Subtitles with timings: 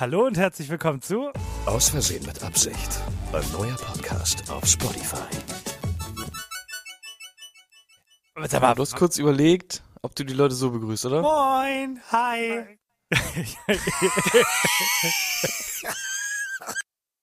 [0.00, 1.32] Hallo und herzlich willkommen zu
[1.66, 3.00] Aus Versehen mit Absicht.
[3.32, 5.26] Ein neuer Podcast auf Spotify.
[8.46, 11.22] Sag mal, Du hast kurz überlegt, ob du die Leute so begrüßt, oder?
[11.22, 12.78] Moin, hi.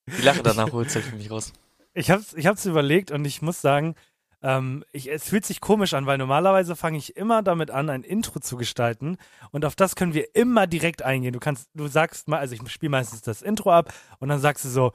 [0.07, 1.53] Die Lache danach holt halt für mich raus.
[1.93, 3.95] Ich hab's, ich hab's überlegt und ich muss sagen,
[4.41, 8.03] ähm, ich, es fühlt sich komisch an, weil normalerweise fange ich immer damit an, ein
[8.03, 9.17] Intro zu gestalten
[9.51, 11.33] und auf das können wir immer direkt eingehen.
[11.33, 14.65] Du kannst, du sagst mal, also ich spiele meistens das Intro ab und dann sagst
[14.65, 14.93] du so,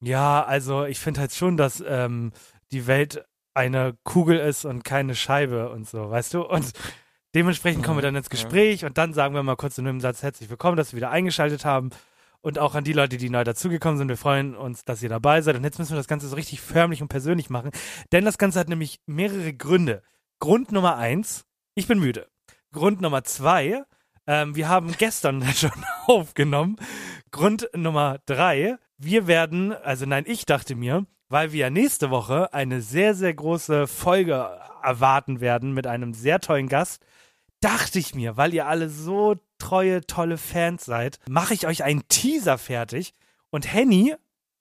[0.00, 2.32] ja, also ich finde halt schon, dass ähm,
[2.72, 6.42] die Welt eine Kugel ist und keine Scheibe und so, weißt du?
[6.42, 6.72] Und
[7.34, 8.30] dementsprechend kommen wir dann ins.
[8.30, 11.10] Gespräch und dann sagen wir mal kurz in einem Satz herzlich willkommen, dass wir wieder
[11.10, 11.90] eingeschaltet haben.
[12.40, 14.08] Und auch an die Leute, die neu dazugekommen sind.
[14.08, 15.56] Wir freuen uns, dass ihr dabei seid.
[15.56, 17.70] Und jetzt müssen wir das Ganze so richtig förmlich und persönlich machen.
[18.12, 20.02] Denn das Ganze hat nämlich mehrere Gründe.
[20.38, 22.28] Grund Nummer eins, ich bin müde.
[22.72, 23.82] Grund Nummer zwei,
[24.28, 26.76] ähm, wir haben gestern schon aufgenommen.
[27.30, 32.52] Grund Nummer drei, wir werden, also nein, ich dachte mir, weil wir ja nächste Woche
[32.52, 34.48] eine sehr, sehr große Folge
[34.82, 37.04] erwarten werden mit einem sehr tollen Gast,
[37.60, 42.06] dachte ich mir, weil ihr alle so treue, tolle Fans seid, mache ich euch einen
[42.08, 43.12] Teaser fertig
[43.50, 44.14] und Henny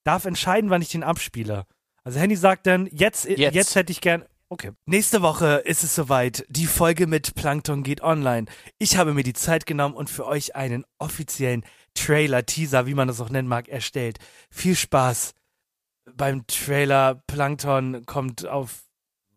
[0.04, 1.66] darf entscheiden, wann ich den abspiele.
[2.04, 3.54] Also Henny sagt dann, jetzt, jetzt.
[3.54, 3.76] Jetzt.
[3.76, 4.24] hätte ich gern.
[4.50, 4.72] Okay.
[4.86, 6.46] Nächste Woche ist es soweit.
[6.48, 8.46] Die Folge mit Plankton geht online.
[8.78, 13.10] Ich habe mir die Zeit genommen und für euch einen offiziellen Trailer, Teaser, wie man
[13.10, 14.20] das auch nennen mag, erstellt.
[14.50, 15.34] Viel Spaß
[16.16, 17.22] beim Trailer.
[17.28, 18.84] Plankton kommt auf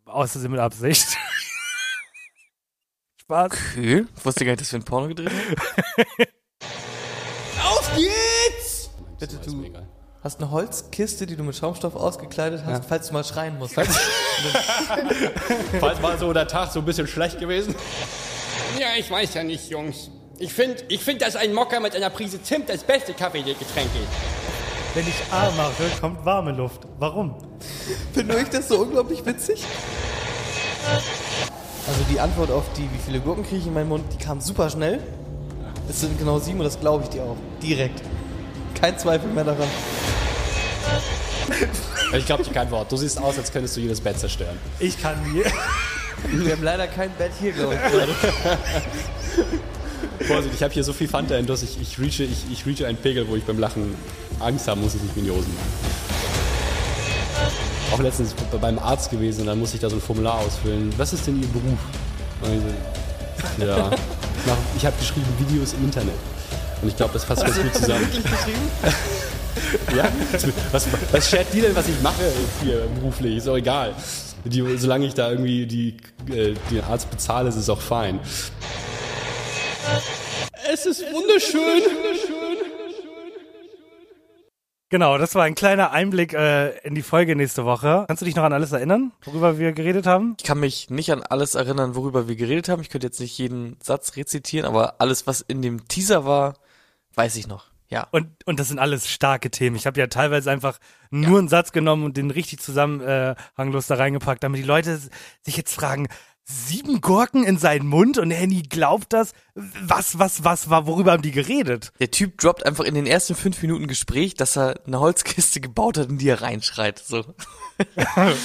[0.05, 1.17] Außersehen mit Absicht.
[3.31, 3.53] Spaß.
[3.53, 4.05] Okay.
[4.17, 5.55] Ich wusste gar nicht, dass wir ein Porno gedreht haben.
[7.65, 8.91] Auf geht's!
[9.21, 9.71] Bitte, du
[10.25, 13.75] hast eine Holzkiste, die du mit Schaumstoff ausgekleidet hast, falls du mal schreien musst.
[13.75, 13.95] Falls
[16.03, 17.77] mal so der Tag so ein bisschen schlecht gewesen.
[18.79, 20.11] Ja, ich weiß ja nicht, Jungs.
[20.39, 24.09] Ich finde, ich find, dass ein Mocker mit einer Prise Zimt das beste Kaffeegetränk ist.
[24.95, 26.81] Wenn ich A mache, kommt warme Luft.
[26.99, 27.37] Warum?
[28.13, 29.65] Finde ich das so unglaublich witzig?
[31.91, 34.41] Also die Antwort auf die, wie viele Gurken kriege ich in meinen Mund, die kam
[34.41, 35.01] super schnell.
[35.89, 37.37] Es sind genau sieben und das glaube ich dir auch.
[37.61, 38.01] Direkt.
[38.81, 39.67] Kein Zweifel mehr daran.
[42.17, 42.93] Ich glaube dir kein Wort.
[42.93, 44.57] Du siehst aus, als könntest du jedes Bett zerstören.
[44.79, 45.45] Ich kann mir.
[46.31, 47.81] Wir haben leider kein Bett hier, glaube ich.
[50.29, 52.87] Vorsicht, ich habe hier so viel Fanta in dass ich, ich, reache, ich, ich reache
[52.87, 53.97] einen Pegel, wo ich beim Lachen
[54.39, 55.65] Angst haben muss, dass ich mir in die Hosen mache.
[57.93, 60.93] Auch letztens beim Arzt gewesen, dann musste ich da so ein Formular ausfüllen.
[60.97, 61.79] Was ist denn Ihr Beruf?
[62.43, 62.61] Und ich
[63.59, 66.15] so, ja, ich, mach- ich habe geschrieben Videos im Internet.
[66.83, 68.09] Und ich glaube, das fasst ganz gut zusammen.
[69.95, 70.09] Ja?
[70.73, 72.23] Was, was schert dir denn, was ich mache
[72.63, 73.37] hier beruflich?
[73.39, 73.95] Ist auch egal.
[74.45, 75.97] Die, solange ich da irgendwie die,
[76.33, 78.21] äh, den Arzt bezahle, ist es auch fein.
[80.73, 81.83] Es ist wunderschön.
[84.91, 88.07] Genau, das war ein kleiner Einblick äh, in die Folge nächste Woche.
[88.09, 90.35] Kannst du dich noch an alles erinnern, worüber wir geredet haben?
[90.41, 92.83] Ich kann mich nicht an alles erinnern, worüber wir geredet haben.
[92.83, 96.55] Ich könnte jetzt nicht jeden Satz rezitieren, aber alles, was in dem Teaser war,
[97.15, 97.67] weiß ich noch.
[97.89, 98.09] Ja.
[98.11, 99.77] Und, und das sind alles starke Themen.
[99.77, 100.79] Ich habe ja teilweise einfach
[101.11, 105.01] nur einen Satz genommen und den richtig zusammenhanglos da reingepackt, damit die Leute
[105.43, 106.09] sich jetzt fragen,
[106.45, 109.33] sieben Gurken in seinen Mund und Henny glaubt das?
[109.55, 111.93] Was, was, was war, worüber haben die geredet?
[112.01, 115.99] Der Typ droppt einfach in den ersten fünf Minuten Gespräch, dass er eine Holzkiste gebaut
[115.99, 116.99] hat, in die er reinschreit.
[116.99, 117.25] So.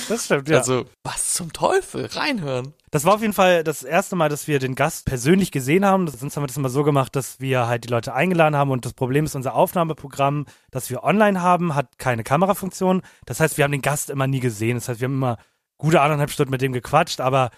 [0.07, 0.59] Das stimmt, ja.
[0.59, 2.05] Also, was zum Teufel?
[2.05, 2.73] Reinhören.
[2.91, 6.07] Das war auf jeden Fall das erste Mal, dass wir den Gast persönlich gesehen haben.
[6.07, 8.85] Sonst haben wir das immer so gemacht, dass wir halt die Leute eingeladen haben und
[8.85, 13.01] das Problem ist, unser Aufnahmeprogramm, das wir online haben, hat keine Kamerafunktion.
[13.25, 14.77] Das heißt, wir haben den Gast immer nie gesehen.
[14.77, 15.37] Das heißt, wir haben immer
[15.77, 17.51] gute anderthalb Stunden mit dem gequatscht, aber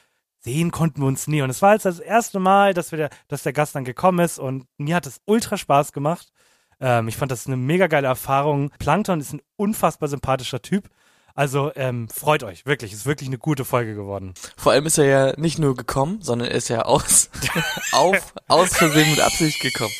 [0.47, 1.41] sehen konnten wir uns nie.
[1.41, 4.19] Und es war jetzt das erste Mal, dass, wir der, dass der Gast dann gekommen
[4.19, 6.31] ist und mir hat es ultra Spaß gemacht.
[6.79, 8.71] Ähm, ich fand das eine mega geile Erfahrung.
[8.79, 10.89] Plankton ist ein unfassbar sympathischer Typ.
[11.35, 12.93] Also ähm, freut euch, wirklich.
[12.93, 14.33] Ist wirklich eine gute Folge geworden.
[14.55, 17.29] Vor allem ist er ja nicht nur gekommen, sondern er ist ja aus,
[17.91, 19.93] auf, aus Versehen mit Absicht gekommen.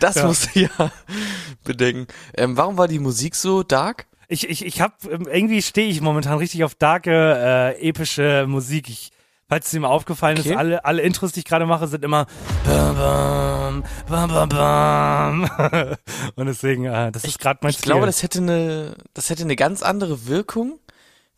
[0.00, 0.26] Das Ja.
[0.26, 0.90] musst du ja
[1.64, 2.06] bedenken.
[2.34, 4.06] Ähm, warum war die Musik so dark?
[4.28, 7.12] Ich, ich, ich hab, ähm, irgendwie stehe ich momentan richtig auf darke,
[7.76, 8.88] äh, epische Musik.
[8.88, 9.12] Ich
[9.48, 10.50] Falls es dir mal aufgefallen Okay.
[10.50, 12.26] ist, alle, alle Intros, die ich gerade mache, sind immer
[12.64, 15.96] bam, bam, bam, bam, bam.
[16.34, 17.90] Und deswegen, äh, das ist gerade mein Ich Stil.
[17.92, 20.80] glaube, das hätte eine, das hätte eine ganz andere Wirkung,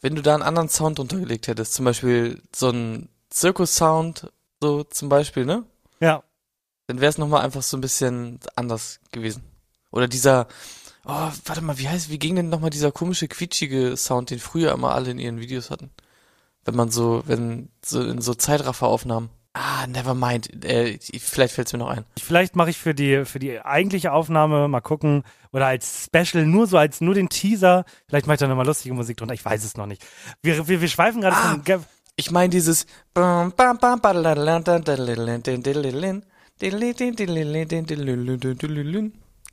[0.01, 1.75] wenn du da einen anderen Sound untergelegt hättest.
[1.75, 5.65] Zum Beispiel so ein Zirkus-Sound, so zum Beispiel, ne?
[6.01, 6.23] ja.
[6.87, 9.43] Dann wäre es nochmal einfach so ein bisschen anders gewesen.
[9.91, 10.49] Oder dieser,
[11.05, 14.73] oh, warte mal, wie heißt, wie ging denn nochmal dieser komische, quietschige Sound, den früher
[14.73, 15.91] immer alle in ihren Videos hatten?
[16.69, 19.31] Wenn man so, wenn, so in so Zeitrafferaufnahmen.
[19.55, 20.65] Ah, never mind.
[20.65, 22.05] Äh, vielleicht fällt es mir noch ein.
[22.23, 26.67] Vielleicht mache ich für die, für die eigentliche Aufnahme mal gucken oder als Special nur
[26.67, 27.87] so als nur den Teaser.
[28.07, 29.33] Vielleicht mache ich da nochmal lustige Musik drunter.
[29.33, 30.05] Ich weiß es noch nicht.
[30.43, 31.59] Wir, wir, wir schweifen gerade Ah.
[31.65, 31.85] von
[32.17, 32.87] Ich meine dieses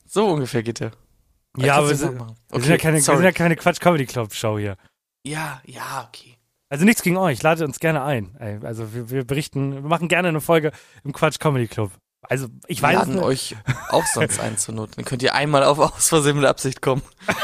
[0.06, 0.92] so ungefähr geht der.
[1.58, 2.36] Ja, aber wir sind, machen.
[2.52, 4.76] wir sind ja keine, wir sind ja keine Quatsch Comedy Club Show hier.
[5.26, 6.35] ja, ja, okay.
[6.70, 8.36] Also nichts gegen euch, ladet uns gerne ein.
[8.64, 10.72] Also wir, wir berichten, wir machen gerne eine Folge
[11.04, 11.92] im Quatsch Comedy Club.
[12.30, 13.24] Also ich Wir weiß es laden nicht.
[13.24, 13.56] euch
[13.90, 14.92] auch sonst ein zur Not.
[14.96, 17.02] Dann könnt ihr einmal auf aus Versehen mit Absicht kommen.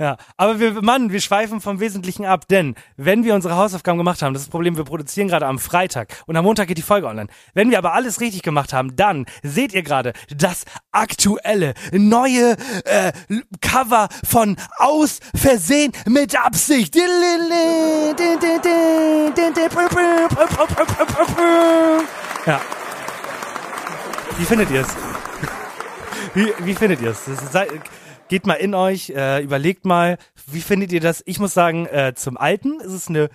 [0.00, 4.22] Ja, aber wir, Mann, wir schweifen vom Wesentlichen ab, denn wenn wir unsere Hausaufgaben gemacht
[4.22, 6.82] haben, das ist das Problem, wir produzieren gerade am Freitag und am Montag geht die
[6.82, 7.28] Folge online.
[7.54, 13.12] Wenn wir aber alles richtig gemacht haben, dann seht ihr gerade das aktuelle, neue äh,
[13.60, 16.96] Cover von Aus Versehen mit Absicht.
[22.46, 22.60] Ja.
[24.40, 24.96] Wie findet ihr es?
[26.34, 27.28] Wie, wie findet ihr es?
[28.28, 30.16] Geht mal in euch, äh, überlegt mal,
[30.46, 31.22] wie findet ihr das?
[31.26, 33.28] Ich muss sagen, äh, zum Alten ist es eine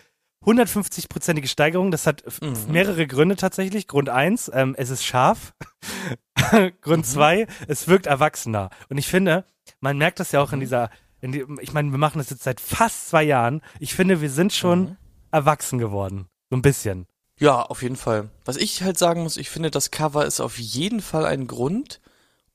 [0.45, 1.91] 150-prozentige Steigerung.
[1.91, 2.55] Das hat Mhm.
[2.71, 3.87] mehrere Gründe tatsächlich.
[3.87, 5.53] Grund eins, ähm, es ist scharf.
[6.81, 8.69] Grund zwei, es wirkt erwachsener.
[8.89, 9.45] Und ich finde,
[9.81, 10.89] man merkt das ja auch in dieser,
[11.21, 13.61] in die, ich meine, wir machen das jetzt seit fast zwei Jahren.
[13.79, 14.97] Ich finde, wir sind schon Mhm.
[15.31, 16.27] erwachsen geworden.
[16.49, 17.05] So ein bisschen.
[17.39, 18.29] Ja, auf jeden Fall.
[18.45, 21.99] Was ich halt sagen muss, ich finde, das Cover ist auf jeden Fall ein Grund,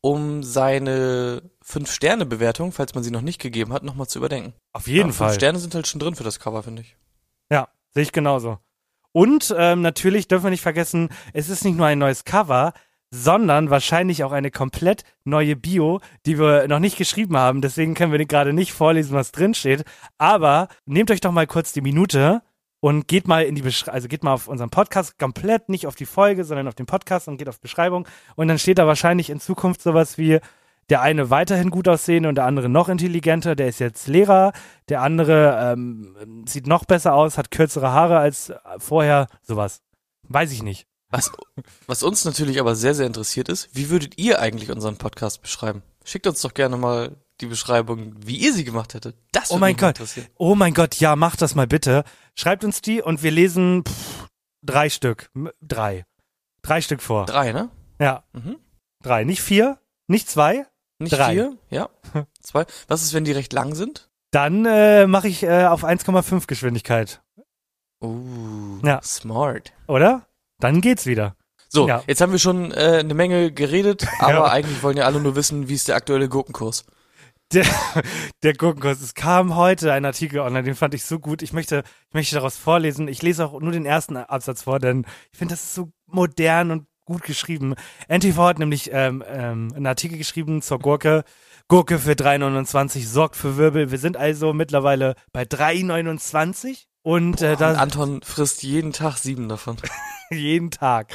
[0.01, 4.55] um seine 5-Sterne-Bewertung, falls man sie noch nicht gegeben hat, nochmal zu überdenken.
[4.73, 5.29] Auf jeden ja, Fall.
[5.29, 6.97] Fünf Sterne sind halt schon drin für das Cover, finde ich.
[7.51, 8.59] Ja, sehe ich genauso.
[9.13, 12.73] Und ähm, natürlich dürfen wir nicht vergessen, es ist nicht nur ein neues Cover,
[13.11, 17.61] sondern wahrscheinlich auch eine komplett neue Bio, die wir noch nicht geschrieben haben.
[17.61, 19.85] Deswegen können wir gerade nicht vorlesen, was drin steht.
[20.17, 22.43] Aber nehmt euch doch mal kurz die Minute
[22.81, 25.95] und geht mal in die Beschreibung, also geht mal auf unseren Podcast komplett, nicht auf
[25.95, 28.09] die Folge, sondern auf den Podcast und geht auf Beschreibung.
[28.37, 30.41] Und dann steht da wahrscheinlich in Zukunft sowas wie
[30.89, 34.53] der eine weiterhin gut aussehende und der andere noch intelligenter, der ist jetzt Lehrer,
[34.89, 39.83] der andere ähm, sieht noch besser aus, hat kürzere Haare als vorher, sowas.
[40.25, 40.87] Weiß ich nicht.
[41.11, 41.33] Was,
[41.87, 45.83] was uns natürlich aber sehr, sehr interessiert ist, wie würdet ihr eigentlich unseren Podcast beschreiben?
[46.05, 49.17] Schickt uns doch gerne mal die Beschreibung, wie ihr sie gemacht hättet.
[49.33, 50.01] Das Oh mein Gott.
[50.37, 52.05] Oh mein Gott, ja, macht das mal bitte.
[52.35, 54.29] Schreibt uns die und wir lesen pff,
[54.63, 55.31] drei Stück.
[55.63, 56.05] Drei.
[56.63, 57.27] Drei Stück vor.
[57.27, 57.71] Drei, ne?
[57.99, 58.25] Ja.
[58.33, 58.57] Mhm.
[59.03, 59.25] Drei.
[59.25, 60.67] Nicht vier, nicht zwei.
[60.99, 61.33] Nicht Drei.
[61.33, 61.57] vier?
[61.71, 61.89] Ja.
[62.43, 62.67] Zwei.
[62.87, 64.11] Was ist, wenn die recht lang sind?
[64.33, 67.23] Dann äh, mache ich äh, auf 1,5 Geschwindigkeit.
[68.03, 69.01] Uh, Ja.
[69.03, 69.73] smart.
[69.87, 70.27] Oder?
[70.59, 71.37] Dann geht's wieder.
[71.71, 72.03] So, Ja.
[72.07, 74.45] jetzt haben wir schon äh, eine Menge geredet, aber Ja.
[74.45, 76.85] eigentlich wollen ja alle nur wissen, wie ist der aktuelle Gurkenkurs.
[77.53, 77.65] Der,
[78.43, 79.01] der Gurkenkurs.
[79.01, 81.43] Es kam heute ein Artikel online, den fand ich so gut.
[81.43, 83.09] Ich möchte, ich möchte daraus vorlesen.
[83.09, 86.71] Ich lese auch nur den ersten Absatz vor, denn ich finde, das ist so modern
[86.71, 87.75] und gut geschrieben.
[88.09, 91.25] NTV hat nämlich ähm, ähm, einen Artikel geschrieben zur Gurke.
[91.67, 93.91] Gurke für 3,29 sorgt für Wirbel.
[93.91, 99.49] Wir sind also mittlerweile bei 3,29 und äh, Und da Anton frisst jeden Tag sieben
[99.49, 99.77] davon.
[100.35, 101.09] jeden Tag.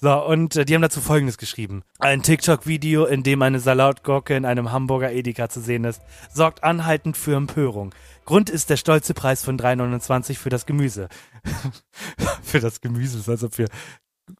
[0.00, 1.82] So, und äh, die haben dazu Folgendes geschrieben.
[1.98, 6.00] Ein TikTok-Video, in dem eine Salatgurke in einem Hamburger Edeka zu sehen ist,
[6.32, 7.94] sorgt anhaltend für Empörung.
[8.24, 11.08] Grund ist der stolze Preis von 3,29 für das Gemüse.
[12.42, 13.68] für das Gemüse, ist als ob wir...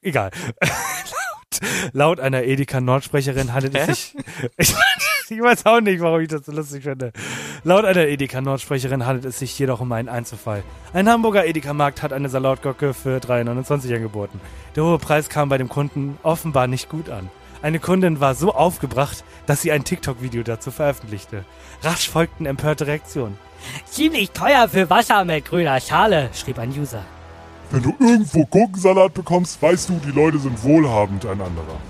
[0.01, 0.31] Egal.
[0.61, 4.17] laut, laut einer Edeka-Nordsprecherin handelt es sich...
[5.33, 7.13] Ich, weiß auch nicht, warum ich das so lustig finde.
[7.65, 10.63] Laut einer Edeka-Nordsprecherin handelt es sich jedoch um einen Einzelfall.
[10.93, 14.41] Ein Hamburger Edeka-Markt hat eine Salatgurke für 3,29 angeboten.
[14.77, 17.31] Der hohe Preis kam bei dem Kunden offenbar nicht gut an.
[17.63, 21.45] Eine Kundin war so aufgebracht, dass sie ein TikTok-Video dazu veröffentlichte.
[21.83, 23.39] Rasch folgten empörte Reaktionen.
[23.87, 27.05] Ziemlich teuer für Wasser mit grüner Schale, schrieb ein User.
[27.71, 31.81] Wenn du irgendwo Gurkensalat bekommst, weißt du, die Leute sind wohlhabend, ein anderer.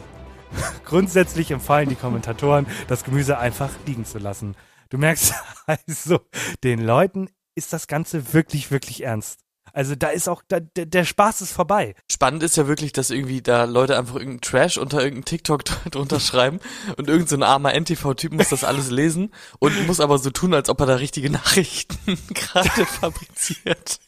[0.85, 4.55] Grundsätzlich empfahlen die Kommentatoren, das Gemüse einfach liegen zu lassen.
[4.91, 5.35] Du merkst
[5.67, 6.21] also,
[6.65, 9.41] den Leuten ist das Ganze wirklich, wirklich ernst.
[9.75, 11.95] Also da ist auch, da, der, der Spaß ist vorbei.
[12.11, 16.21] Spannend ist ja wirklich, dass irgendwie da Leute einfach irgendeinen Trash unter irgendeinen TikTok drunter
[16.21, 16.61] schreiben
[16.97, 20.53] und irgendein so ein armer NTV-Typ muss das alles lesen und muss aber so tun,
[20.53, 24.01] als ob er da richtige Nachrichten gerade fabriziert.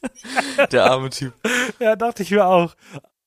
[0.71, 1.33] Der arme Typ.
[1.79, 2.75] Ja, dachte ich mir auch.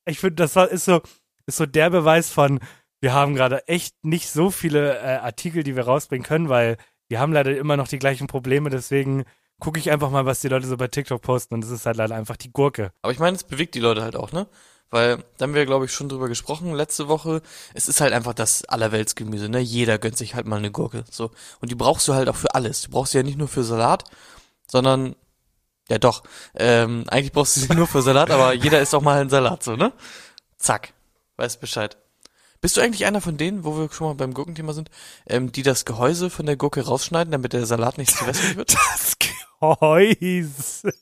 [0.06, 1.02] Ich finde, das ist so,
[1.46, 2.60] ist so der Beweis von,
[3.00, 6.76] wir haben gerade echt nicht so viele äh, Artikel, die wir rausbringen können, weil
[7.08, 9.24] wir haben leider immer noch die gleichen Probleme, deswegen
[9.60, 11.96] gucke ich einfach mal, was die Leute so bei TikTok posten und es ist halt
[11.96, 12.92] leider einfach die Gurke.
[13.02, 14.46] Aber ich meine, es bewegt die Leute halt auch, ne?
[14.90, 17.42] Weil, da haben wir, glaube ich, schon drüber gesprochen letzte Woche.
[17.74, 19.58] Es ist halt einfach das Allerweltsgemüse, ne?
[19.58, 21.30] Jeder gönnt sich halt mal eine Gurke, so.
[21.60, 22.82] Und die brauchst du halt auch für alles.
[22.82, 24.04] Du brauchst sie ja nicht nur für Salat,
[24.66, 25.14] sondern,
[25.88, 26.22] ja doch,
[26.54, 29.62] ähm, eigentlich brauchst du sie nur für Salat, aber jeder isst auch mal einen Salat,
[29.62, 29.92] so, ne?
[30.56, 30.94] Zack.
[31.36, 31.98] Weißt Bescheid.
[32.60, 34.90] Bist du eigentlich einer von denen, wo wir schon mal beim Gurkenthema sind,
[35.26, 38.76] ähm, die das Gehäuse von der Gurke rausschneiden, damit der Salat nicht zu wässrig wird?
[38.92, 39.16] Das
[39.60, 40.92] Gehäuse.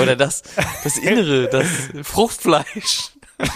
[0.00, 0.42] Oder das,
[0.82, 1.66] das Innere, das
[2.02, 3.12] Fruchtfleisch.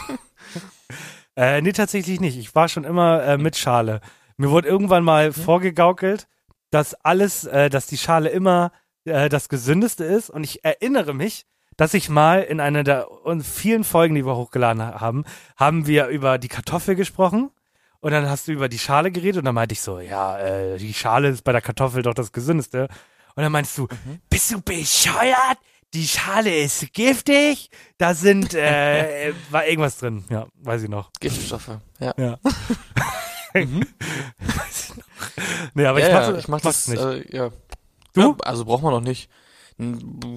[1.37, 2.37] Äh, nee, tatsächlich nicht.
[2.37, 4.01] Ich war schon immer äh, mit Schale.
[4.39, 6.27] Mir wurde irgendwann mal vorgegaukelt,
[6.71, 8.73] dass alles, äh, dass die Schale immer
[9.05, 10.31] äh, das Gesündeste ist.
[10.31, 11.47] Und ich erinnere mich,
[11.79, 13.07] dass ich mal in einer der
[13.41, 15.25] vielen Folgen, die wir hochgeladen haben,
[15.57, 17.51] haben wir über die Kartoffel gesprochen.
[18.01, 20.77] Und dann hast du über die Schale geredet und dann meinte ich so, ja, äh,
[20.77, 22.89] die Schale ist bei der Kartoffel doch das Gesündeste.
[23.35, 23.89] Und dann meinst du,
[24.29, 25.59] bist du bescheuert?
[25.95, 27.71] Die Schale ist giftig.
[27.97, 30.25] Da sind, äh, war irgendwas drin.
[30.31, 31.11] Ja, weiß ich noch.
[31.21, 32.13] Giftstoffe, ja.
[32.17, 32.39] Ja.
[33.55, 35.05] weiß ich noch.
[35.75, 37.01] Nee, aber ja, ich ja, mach, ich mach das, nicht.
[37.01, 37.51] Äh, ja.
[38.15, 38.21] Du?
[38.21, 39.31] Ja, also braucht man noch nicht.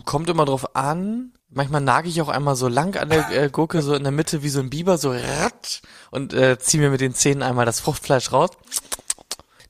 [0.06, 1.34] Kommt immer drauf an.
[1.50, 4.44] Manchmal nage ich auch einmal so lang an der äh, Gurke, so in der Mitte
[4.44, 5.82] wie so ein Biber, so ratt
[6.12, 8.52] und äh, zieh mir mit den Zähnen einmal das Fruchtfleisch raus.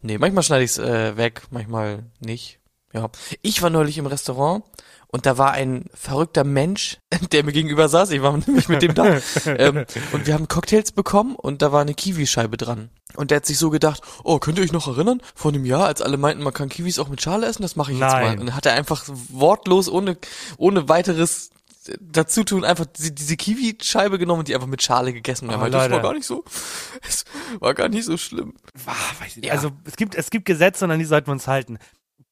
[0.01, 2.60] Nee, manchmal schneide ich es äh, weg, manchmal nicht.
[2.94, 3.10] Ja.
[3.42, 4.63] Ich war neulich im Restaurant
[5.12, 6.98] und da war ein verrückter Mensch,
[7.32, 8.12] der mir gegenüber saß.
[8.12, 9.20] Ich war nämlich mit dem da.
[9.46, 12.89] ähm, und wir haben Cocktails bekommen und da war eine Kiwischeibe dran.
[13.15, 15.22] Und der hat sich so gedacht, oh, könnt ihr euch noch erinnern?
[15.36, 17.91] Vor einem Jahr, als alle meinten, man kann Kiwis auch mit Schale essen, das mache
[17.91, 18.24] ich jetzt Nein.
[18.24, 18.39] mal.
[18.39, 20.18] Und dann hat er einfach wortlos, ohne,
[20.58, 21.50] ohne weiteres
[22.00, 25.50] dazu tun, einfach diese, Kiwi-Scheibe genommen und die einfach mit Schale gegessen.
[25.50, 26.44] Oh, meinte, das war gar nicht so,
[27.08, 27.25] es
[27.60, 28.53] war gar nicht so schlimm.
[29.36, 29.46] Nicht.
[29.46, 29.53] Ja.
[29.53, 31.80] Also es gibt, es gibt Gesetze und an die sollten wir uns halten.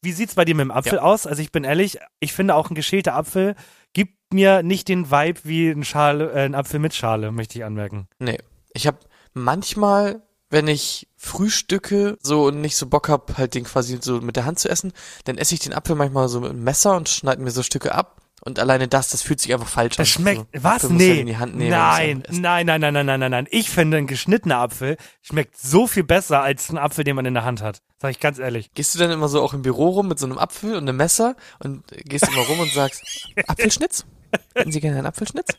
[0.02, 1.28] Wie sieht's bei dir mit dem Apfel aus?
[1.28, 3.56] Also ich bin ehrlich, ich finde auch ein geschälter Apfel
[3.94, 7.66] gibt mir nicht den Vibe wie ein Schale, äh, ein Apfel mit Schale, möchte ich
[7.66, 8.08] anmerken.
[8.20, 8.38] Nee.
[8.74, 9.00] Ich habe
[9.34, 14.36] manchmal, wenn ich frühstücke so und nicht so Bock hab, halt den quasi so mit
[14.36, 14.94] der Hand zu essen,
[15.26, 17.94] dann esse ich den Apfel manchmal so mit einem Messer und schneide mir so Stücke
[17.94, 18.19] ab.
[18.42, 20.22] Und alleine das, das fühlt sich einfach falsch Das an.
[20.22, 20.90] schmeckt, so, was?
[20.90, 21.20] Nee.
[21.22, 23.48] in die Hand nehmen und nein, das nein, nein, nein, nein, nein, nein, nein.
[23.52, 27.34] Ich finde, ein geschnittener Apfel schmeckt so viel besser als ein Apfel, den man in
[27.34, 27.82] der Hand hat.
[28.02, 28.74] Sag ich ganz ehrlich.
[28.74, 30.98] Gehst du dann immer so auch im Büro rum mit so einem Apfel und einem
[30.98, 33.04] Messer und gehst immer rum und sagst,
[33.48, 34.06] Apfelschnitz?
[34.54, 35.50] Hätten Sie gerne einen Apfelschnitz?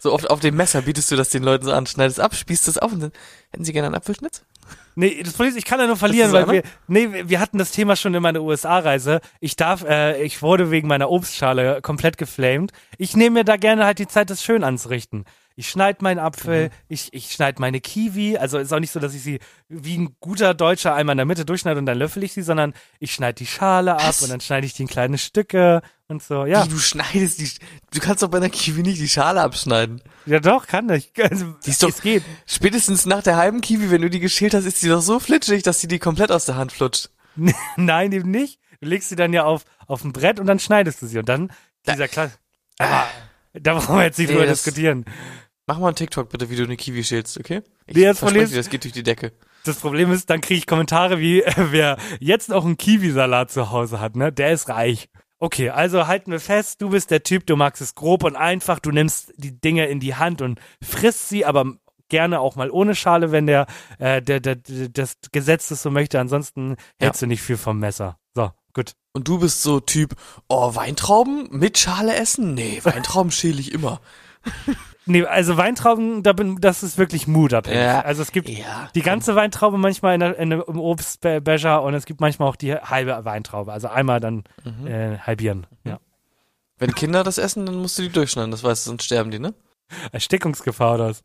[0.00, 2.68] So oft auf dem Messer bietest du das den Leuten so an, schneidest ab, spießt
[2.68, 3.12] es auf und dann,
[3.52, 4.44] hätten Sie gerne einen Apfelschnitz?
[4.96, 7.72] Nee, das Problem ist, ich kann ja nur verlieren, weil wir, nee, wir hatten das
[7.72, 9.20] Thema schon in meiner USA-Reise.
[9.40, 12.72] Ich darf, äh, ich wurde wegen meiner Obstschale komplett geflamed.
[12.98, 15.24] Ich nehme mir da gerne halt die Zeit, das schön anzurichten.
[15.56, 18.36] Ich schneide meinen Apfel, ich, ich schneide meine Kiwi.
[18.38, 21.26] Also ist auch nicht so, dass ich sie wie ein guter Deutscher einmal in der
[21.26, 24.22] Mitte durchschneide und dann löffel ich sie, sondern ich schneide die Schale ab Was?
[24.22, 26.44] und dann schneide ich die in kleine Stücke und so.
[26.44, 27.48] Ja, Wie, du schneidest die,
[27.92, 30.02] du kannst doch bei einer Kiwi nicht die Schale abschneiden.
[30.26, 31.12] ja doch, kann ich.
[31.22, 32.24] Also, Die ist doch- es geht.
[32.46, 35.62] Spätestens nach der halben Kiwi, wenn du die geschält hast, ist die doch so flitschig,
[35.62, 37.10] dass sie die komplett aus der Hand flutscht.
[37.76, 38.58] Nein, eben nicht.
[38.80, 41.18] Du legst sie dann ja auf, auf ein Brett und dann schneidest du sie.
[41.18, 41.52] Und dann
[41.86, 42.34] dieser Klasse.
[42.78, 43.04] Aber
[43.54, 45.04] da brauchen wir jetzt nicht Nee, drüber diskutieren.
[45.66, 47.62] Mach mal einen TikTok bitte, wie du eine Kiwi schälst, okay?
[47.86, 49.32] Ich Nee, das Problem dir, das geht durch die Decke.
[49.64, 53.70] Das Problem ist, dann kriege ich Kommentare wie, äh, wer jetzt noch einen Kiwisalat zu
[53.70, 55.08] Hause hat, ne, der ist reich.
[55.38, 58.78] Okay, also halten wir fest, du bist der Typ, du magst es grob und einfach,
[58.78, 61.74] du nimmst die Dinge in die Hand und frisst sie, aber
[62.08, 63.66] gerne auch mal ohne Schale, wenn der,
[63.98, 66.20] äh, der, der, der das Gesetz das so möchte.
[66.20, 68.18] Ansonsten hältst du nicht viel vom Messer.
[68.34, 68.92] So, gut.
[69.12, 70.14] Und du bist so Typ,
[70.48, 72.54] oh, Weintrauben mit Schale essen?
[72.54, 74.00] Nee, Weintrauben schäle ich immer.
[75.06, 77.78] Nee, also Weintrauben, da bin, das ist wirklich mutabhängig.
[77.82, 78.00] Ja.
[78.00, 78.88] Also es gibt Ja.
[78.94, 82.74] die ganze Weintraube manchmal in der, in im Obstbecher und es gibt manchmal auch die
[82.74, 83.72] halbe Weintraube.
[83.72, 84.86] Also einmal dann Mhm.
[84.86, 85.66] äh, halbieren.
[85.84, 85.98] Ja.
[86.78, 89.38] Wenn Kinder das essen, dann musst du die durchschneiden, das weißt du, sonst sterben die,
[89.38, 89.54] ne?
[90.12, 91.22] Erstickungsgefahr oder was?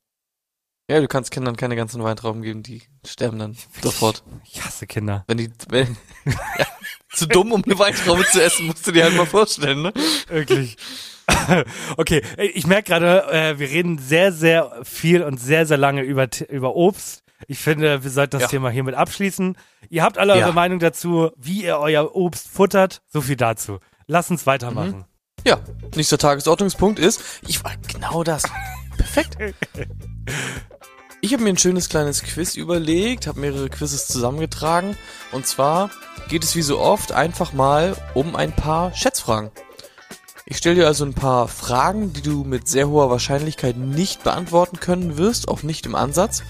[0.90, 4.24] Ja, du kannst Kindern keine ganzen Weintrauben geben, die sterben dann sofort.
[4.52, 5.24] Ich hasse Kinder.
[5.28, 6.66] Wenn die, wenn, ja,
[7.12, 9.94] zu dumm, um eine Weintraube zu essen, musst du dir halt mal vorstellen, ne?
[10.30, 10.78] Wirklich.
[11.98, 16.28] okay, ich merke gerade, äh, wir reden sehr, sehr viel und sehr, sehr lange über,
[16.50, 17.24] über Obst.
[17.48, 18.48] Ich finde, wir sollten das Ja.
[18.48, 19.56] Thema hiermit abschließen.
[19.90, 20.52] Ihr habt alle eure Ja.
[20.52, 23.04] Meinung dazu, wie ihr euer Obst futtert.
[23.08, 23.80] So viel dazu.
[24.08, 25.06] Lass uns weitermachen.
[25.46, 25.60] Ja,
[25.96, 28.44] nächster Tagesordnungspunkt ist, ich war genau das.
[29.00, 29.38] Perfekt.
[31.22, 34.96] Ich habe mir ein schönes kleines Quiz überlegt, habe mehrere Quizzes zusammengetragen
[35.32, 35.90] und zwar
[36.30, 39.52] geht es wie so oft einfach mal um ein paar Schätzfragen.
[40.46, 44.80] Ich stelle dir also ein paar Fragen, die du mit sehr hoher Wahrscheinlichkeit nicht beantworten
[44.80, 46.44] können wirst, auch nicht im Ansatz.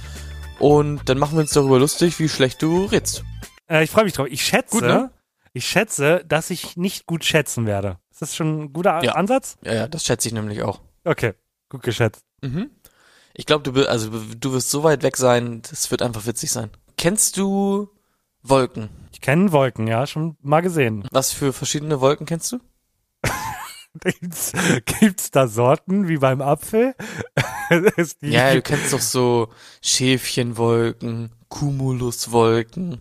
[0.60, 3.24] Und dann machen wir uns darüber lustig, wie schlecht du rätst.
[3.70, 4.28] Äh, ich freue mich drauf.
[4.30, 5.12] Ich schätze, Gut, ne?
[5.54, 7.98] ich schätze, dass ich nicht gut schätzen werde.
[8.12, 9.14] Ist das schon ein guter Ja.
[9.14, 9.58] Ansatz?
[9.64, 10.80] Ja, ja, das schätze ich nämlich auch.
[11.04, 11.34] Okay,
[11.70, 12.24] gut geschätzt.
[12.42, 12.70] Mhm.
[13.34, 16.70] Ich glaube, du, also, du wirst so weit weg sein, das wird einfach witzig sein.
[16.98, 17.90] Kennst du
[18.44, 18.90] Wolken?
[19.14, 21.08] Ich kenne Wolken, ja, schon mal gesehen.
[21.12, 22.60] Was für verschiedene Wolken kennst du?
[24.04, 24.52] Gibt's,
[25.00, 26.96] gibt's da Sorten wie beim Apfel?
[28.22, 29.50] Ja, du kennst doch so
[29.84, 33.00] Schäfchenwolken, Cumuluswolken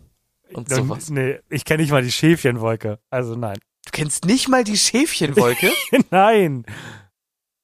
[0.53, 1.09] und Dann- sowas.
[1.11, 2.99] Nee, ich kenne nicht mal die Schäfchenwolke.
[3.11, 3.59] Also nein.
[3.87, 5.71] Du kennst nicht mal die Schäfchenwolke?
[6.11, 6.67] nein.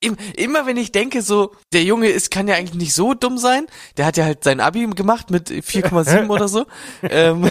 [0.04, 3.38] Im, immer wenn ich denke so, der Junge ist, kann ja eigentlich nicht so dumm
[3.38, 3.66] sein.
[3.96, 6.66] Der hat ja halt sein Abi gemacht mit 4,7 oder so.
[7.02, 7.50] Ähm,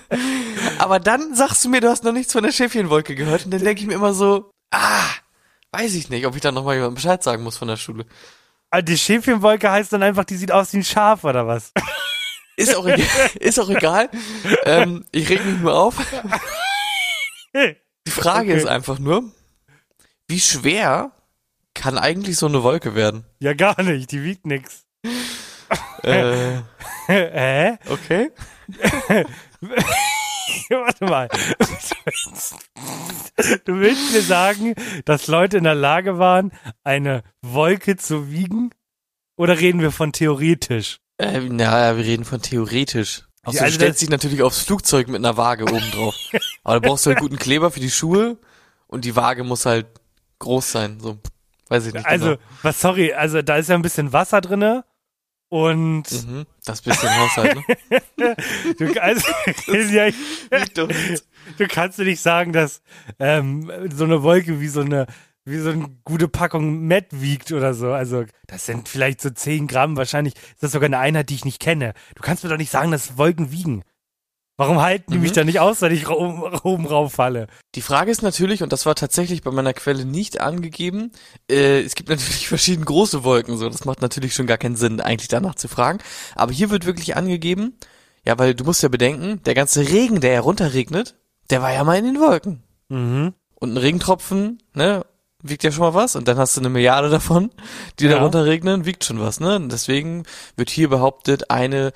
[0.78, 3.44] aber dann sagst du mir, du hast noch nichts von der Schäfchenwolke gehört.
[3.44, 5.08] Und dann denke ich mir immer so, ah,
[5.72, 8.04] weiß ich nicht, ob ich dann nochmal jemandem Bescheid sagen muss von der Schule.
[8.70, 11.72] Ah, Die Schäfchenwolke heißt dann einfach, die sieht aus wie ein Schaf oder was?
[12.56, 13.06] Ist auch, egal.
[13.40, 14.10] ist auch egal.
[14.64, 15.96] Ähm, ich reg mich nur auf.
[17.54, 18.58] Die Frage Okay.
[18.58, 19.24] ist einfach nur,
[20.28, 21.12] wie schwer
[21.74, 23.24] kann eigentlich so eine Wolke werden?
[23.40, 24.12] Ja, gar nicht.
[24.12, 24.84] Die wiegt nix.
[26.02, 26.60] Äh,
[27.06, 27.78] Hä?
[27.88, 28.30] okay.
[30.70, 31.28] Warte mal.
[33.64, 34.74] Du willst mir sagen,
[35.04, 36.52] dass Leute in der Lage waren,
[36.84, 38.70] eine Wolke zu wiegen?
[39.36, 40.98] Oder reden wir von theoretisch?
[41.18, 43.22] Äh, naja, wir reden von theoretisch.
[43.42, 46.14] Also, Ja, also du stellst das- dich natürlich aufs Flugzeug mit einer Waage oben drauf.
[46.64, 48.38] Aber da brauchst du halt guten Kleber für die Schuhe
[48.86, 49.86] und die Waage muss halt
[50.38, 51.00] groß sein.
[51.00, 51.18] So,
[51.72, 52.06] weiß ich nicht.
[52.06, 52.38] Also, genau.
[52.62, 54.84] was, sorry, also da ist ja ein bisschen Wasser drinne
[55.48, 57.56] und Mhm, das bisschen Haushalt,
[58.16, 58.36] ne?
[58.78, 59.28] du, also,
[59.92, 60.08] ja,
[61.58, 62.82] du kannst dir nicht sagen, dass
[63.18, 65.06] ähm, so eine Wolke wie so eine
[65.44, 67.92] wie so eine gute Packung Met wiegt oder so.
[67.92, 69.96] Also das sind vielleicht so 10 Gramm.
[69.96, 71.94] Wahrscheinlich ist das sogar eine Einheit, die ich nicht kenne.
[72.14, 73.82] Du kannst mir doch nicht sagen, dass Wolken wiegen.
[74.58, 75.22] Warum halten die Mhm.
[75.22, 77.46] mich da nicht aus, wenn ich oben, oben rauf falle?
[77.74, 81.10] Die Frage ist natürlich, und das war tatsächlich bei meiner Quelle nicht angegeben,
[81.50, 85.00] äh, es gibt natürlich verschiedene große Wolken, so, das macht natürlich schon gar keinen Sinn,
[85.00, 85.98] eigentlich danach zu fragen.
[86.36, 87.76] Aber hier wird wirklich angegeben,
[88.24, 91.16] ja, weil du musst ja bedenken, der ganze Regen, der herunterregnet,
[91.50, 92.62] der war ja mal in den Wolken.
[92.88, 93.32] Mhm.
[93.54, 95.04] Und ein Regentropfen, ne,
[95.42, 97.50] wiegt ja schon mal was, und dann hast du eine Milliarde davon,
[97.98, 98.22] die da Ja.
[98.22, 99.56] runterregnen, wiegt schon was, ne?
[99.56, 100.24] Und deswegen
[100.56, 101.92] wird hier behauptet, eine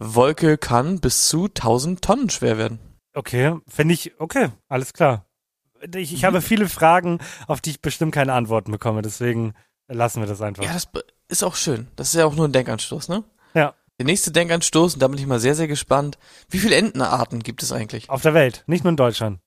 [0.00, 2.78] Wolke kann bis zu 1000 Tonnen schwer werden.
[3.14, 5.26] Okay, finde ich, okay, alles klar.
[5.82, 6.16] Ich, Mhm.
[6.16, 9.54] ich habe viele Fragen, auf die ich bestimmt keine Antworten bekomme, deswegen
[9.88, 10.62] lassen wir das einfach.
[10.62, 10.88] Ja, das
[11.28, 11.88] ist auch schön.
[11.96, 13.24] Das ist ja auch nur ein Denkanstoß, ne?
[13.54, 13.74] Ja.
[13.98, 16.18] Der nächste Denkanstoß, und da bin ich mal sehr, sehr gespannt.
[16.48, 18.08] Wie viele Entenarten gibt es eigentlich?
[18.08, 19.40] Auf der Welt, nicht nur in Deutschland.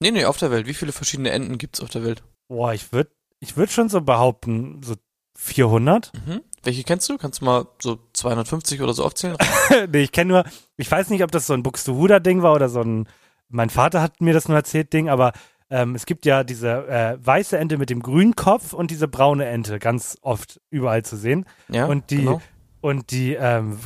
[0.00, 0.66] Nee, nee, auf der Welt.
[0.66, 2.22] Wie viele verschiedene Enten gibt es auf der Welt?
[2.48, 4.94] Boah, ich würde ich würd schon so behaupten, so
[5.36, 6.12] 400?
[6.26, 6.40] Mhm.
[6.62, 7.16] Welche kennst du?
[7.16, 9.36] Kannst du mal so 250 oder so aufzählen?
[9.92, 10.44] nee, ich kenne nur,
[10.76, 13.08] ich weiß nicht, ob das so ein Buxtehuder-Ding war oder so ein,
[13.48, 15.32] mein Vater hat mir das nur erzählt, Ding, aber
[15.70, 19.46] ähm, es gibt ja diese äh, weiße Ente mit dem grünen Kopf und diese braune
[19.46, 21.44] Ente, ganz oft überall zu sehen.
[21.68, 22.40] Ja, und die, genau.
[22.80, 23.78] und die ähm,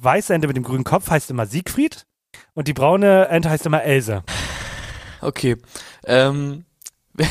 [0.00, 2.06] weiße Ente mit dem grünen Kopf heißt immer Siegfried
[2.54, 4.22] und die braune Ente heißt immer Else.
[5.20, 5.56] Okay.
[6.04, 6.64] Ähm,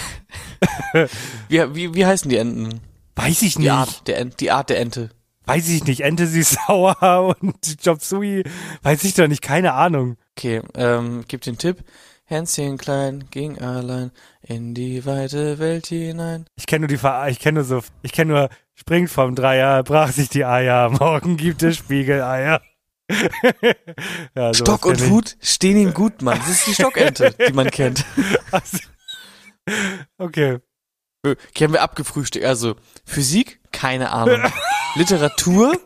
[1.47, 2.81] wie, wie, wie heißen die Enten?
[3.21, 3.71] Weiß ich Die nicht.
[3.71, 5.09] Art der, Ent, die Art der Ente.
[5.45, 6.01] Weiß ich nicht.
[6.01, 8.43] Ente süß-sauer und Chop Suey.
[8.83, 9.41] Weiß ich doch nicht.
[9.41, 10.15] Keine Ahnung.
[10.37, 11.83] Okay, ähm, gib den Tipp.
[12.23, 16.45] Hänschen klein ging allein in die weite Welt hinein.
[16.55, 19.81] Ich kenne nur die Ver ich kenne nur so, ich kenne nur springt vom Dreier,
[19.81, 22.61] brach sich die Eier, morgen gibt es Spiegeleier.
[24.35, 25.09] ja, Stock und ich.
[25.09, 26.37] Hut stehen ihm gut, Mann.
[26.37, 28.05] Das ist die Stockente, die man kennt.
[28.51, 28.77] Also,
[30.19, 30.59] okay.
[31.25, 32.45] Okay, haben wir abgefrühstückt.
[32.45, 33.59] Also, Physik?
[33.71, 34.41] Keine Ahnung.
[34.95, 35.77] Literatur?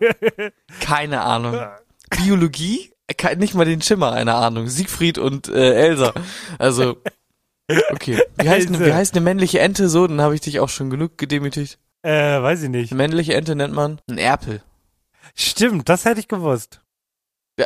[0.79, 1.59] Keine Ahnung.
[2.09, 2.91] Biologie?
[3.37, 4.67] Nicht mal den Schimmer einer Ahnung.
[4.67, 6.13] Siegfried und äh, Elsa.
[6.59, 6.97] Also,
[7.89, 8.21] okay.
[8.37, 10.07] Wie heißt, eine, wie heißt eine männliche Ente so?
[10.07, 11.79] Dann habe ich dich auch schon genug gedemütigt.
[12.03, 12.91] Äh, weiß ich nicht.
[12.91, 14.61] Eine männliche Ente nennt man ein Erpel.
[15.35, 16.81] Stimmt, das hätte ich gewusst.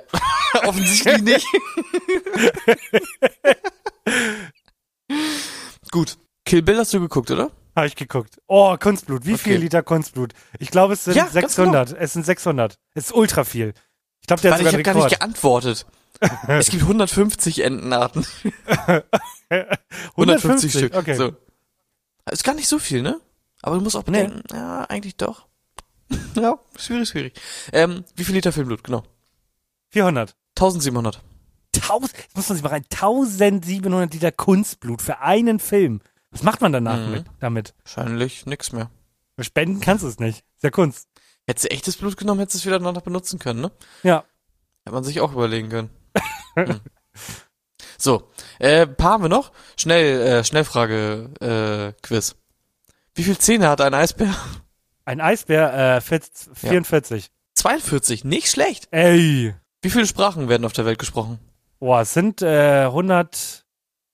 [0.64, 1.48] Offensichtlich nicht.
[5.92, 6.18] Gut.
[6.48, 7.52] Kill Bill hast du geguckt, oder?
[7.76, 8.42] Habe ich geguckt.
[8.48, 9.26] Oh, Kunstblut.
[9.26, 9.62] Wie viel Okay.
[9.64, 10.34] Liter Kunstblut?
[10.60, 11.72] Ich glaube, es sind Ja, ganz genau.
[11.86, 11.94] 600.
[12.02, 12.80] Es sind 600.
[12.96, 13.74] Es ist ultra viel.
[14.22, 15.86] Ich glaube, der hat Warte, ich sogar habe einen gar nicht geantwortet.
[16.48, 18.26] es gibt 150 Entenarten.
[20.16, 20.96] 150 Stück.
[20.96, 21.16] Okay.
[21.16, 21.34] So.
[22.32, 23.20] Ist gar nicht so viel, ne?
[23.62, 24.24] Aber du musst auch Nee.
[24.24, 25.48] bedenken, ja, eigentlich doch.
[26.36, 27.34] ja, schwierig, schwierig.
[27.74, 28.84] Ähm, wie viel Liter Filmblut?
[28.84, 29.04] Genau.
[29.90, 30.36] 400.
[30.56, 31.22] 1700.
[31.76, 36.02] 1000, jetzt muss man sich mal rein, 1700 Liter Kunstblut für einen Film.
[36.38, 37.12] Was macht man danach Mhm.
[37.12, 37.74] mit, damit?
[37.84, 38.92] Wahrscheinlich nix mehr.
[39.40, 40.44] Spenden kannst du es nicht.
[40.56, 41.08] Ist ja Kunst.
[41.48, 43.72] Hättest du echtes Blut genommen, hättest du es wieder danach benutzen können, ne?
[44.04, 44.24] Ja.
[44.84, 45.90] Hätte man sich auch überlegen können.
[46.56, 46.80] Hm.
[48.00, 49.52] So, äh, paar haben wir noch.
[49.80, 52.36] Schnell, äh, Schnellfrage, äh, Quiz.
[53.16, 54.36] Wie viel Zähne hat ein Eisbär?
[55.06, 57.30] Ein Eisbär, äh, 40, 44.
[57.56, 58.88] 42, nicht schlecht.
[58.92, 59.56] Ey.
[59.82, 61.40] Wie viele Sprachen werden auf der Welt gesprochen?
[61.80, 63.66] Boah, es sind äh, 100,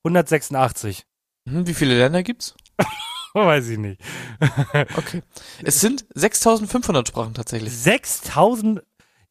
[0.04, 1.06] 186.
[1.48, 2.56] Hm, wie viele Länder gibt's?
[3.34, 4.02] Weiß ich nicht.
[4.98, 5.22] Okay.
[5.64, 7.76] Es sind 6500 Sprachen tatsächlich.
[7.76, 8.82] 6000.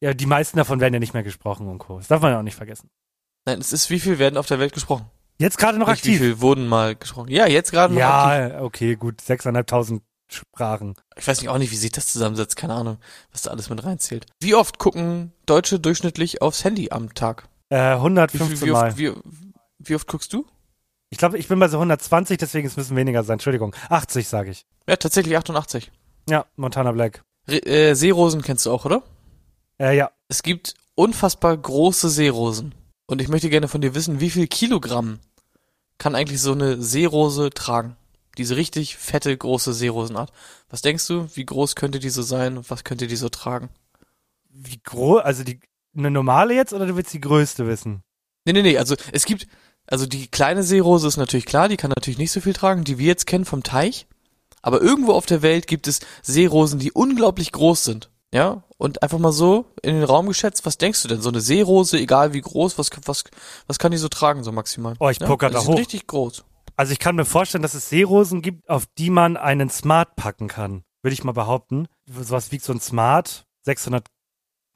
[0.01, 1.97] Ja, die meisten davon werden ja nicht mehr gesprochen und Co.
[1.97, 2.89] Das darf man ja auch nicht vergessen.
[3.45, 5.05] Nein, es ist, wie viel werden auf der Welt gesprochen?
[5.37, 6.19] Jetzt gerade noch Nicht, wie aktiv.
[6.21, 7.29] viel wurden mal gesprochen?
[7.29, 8.53] Ja, jetzt gerade noch aktiv.
[8.53, 9.21] Ja, okay, gut.
[9.21, 10.95] 6.500 Sprachen.
[11.17, 12.55] Ich weiß nicht auch nicht, wie sich das zusammensetzt.
[12.55, 12.97] Keine Ahnung,
[13.31, 14.25] was da alles mit reinzählt.
[14.41, 17.47] Wie oft gucken Deutsche durchschnittlich aufs Handy am Tag?
[17.69, 18.87] Äh, Wie, viel, 115 wie, Mal.
[18.89, 19.11] oft, wie,
[19.79, 20.45] wie oft guckst du?
[21.13, 23.35] Ich glaube, ich bin bei so 120, deswegen es müssen weniger sein.
[23.35, 23.75] Entschuldigung.
[23.89, 24.65] 80, sage ich.
[24.89, 25.91] Ja, tatsächlich 88.
[26.27, 27.21] Ja, Montana Black.
[27.47, 29.03] Re äh, Seerosen kennst du auch, oder?
[29.79, 30.09] Äh, ja.
[30.27, 32.73] Es gibt unfassbar große Seerosen.
[33.05, 35.19] Und ich möchte gerne von dir wissen, wie viel Kilogramm
[35.99, 37.95] kann eigentlich so eine Seerose tragen?
[38.39, 40.33] Diese richtig fette, große Seerosenart.
[40.71, 43.69] Was denkst du, wie groß könnte die so sein was könnte die so tragen?
[44.49, 45.59] Wie groß, also die,
[45.95, 48.01] eine normale jetzt oder du willst die größte wissen?
[48.45, 49.47] Nee, nee, nee, also es gibt,
[49.87, 52.97] also die kleine Seerose ist natürlich klar, die kann natürlich nicht so viel tragen, die
[52.97, 54.07] wir jetzt kennen vom Teich.
[54.61, 58.09] Aber irgendwo auf der Welt gibt es Seerosen, die unglaublich groß sind.
[58.33, 61.21] Ja, und einfach mal so in den Raum geschätzt, was denkst du denn?
[61.21, 63.25] So eine Seerose, egal wie groß, was, was,
[63.67, 64.95] was kann die so tragen, so maximal?
[64.99, 65.27] Oh, ich ja?
[65.27, 65.77] poker also da hoch.
[65.77, 66.43] richtig groß.
[66.75, 70.47] Also ich kann mir vorstellen, dass es Seerosen gibt, auf die man einen Smart packen
[70.47, 70.83] kann.
[71.03, 71.87] Würde ich mal behaupten.
[72.07, 74.07] Sowas wiegt so ein Smart 600,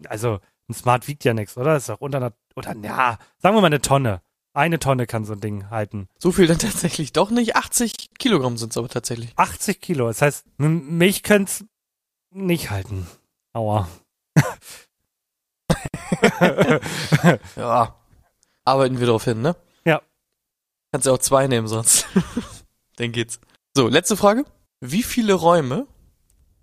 [0.08, 0.40] also
[0.70, 1.76] ein Smart wiegt ja nichts, oder?
[1.76, 4.22] Ist doch unter einer, oder ja, sagen wir mal eine Tonne.
[4.58, 6.08] Eine Tonne kann so ein Ding halten.
[6.18, 7.56] So viel dann tatsächlich doch nicht.
[7.56, 9.32] 80 Kilogramm sind es aber tatsächlich.
[9.36, 10.08] 80 Kilo.
[10.08, 11.66] Das heißt, mich könnte es
[12.32, 13.06] nicht halten.
[13.54, 13.88] Aua.
[17.56, 17.96] Ja.
[18.66, 19.56] Arbeiten wir darauf hin, ne?
[19.86, 20.02] Ja.
[20.92, 22.08] Kannst ja auch zwei nehmen sonst.
[22.96, 23.40] Dann geht's.
[23.76, 24.46] So, letzte Frage.
[24.80, 25.86] Wie viele Räume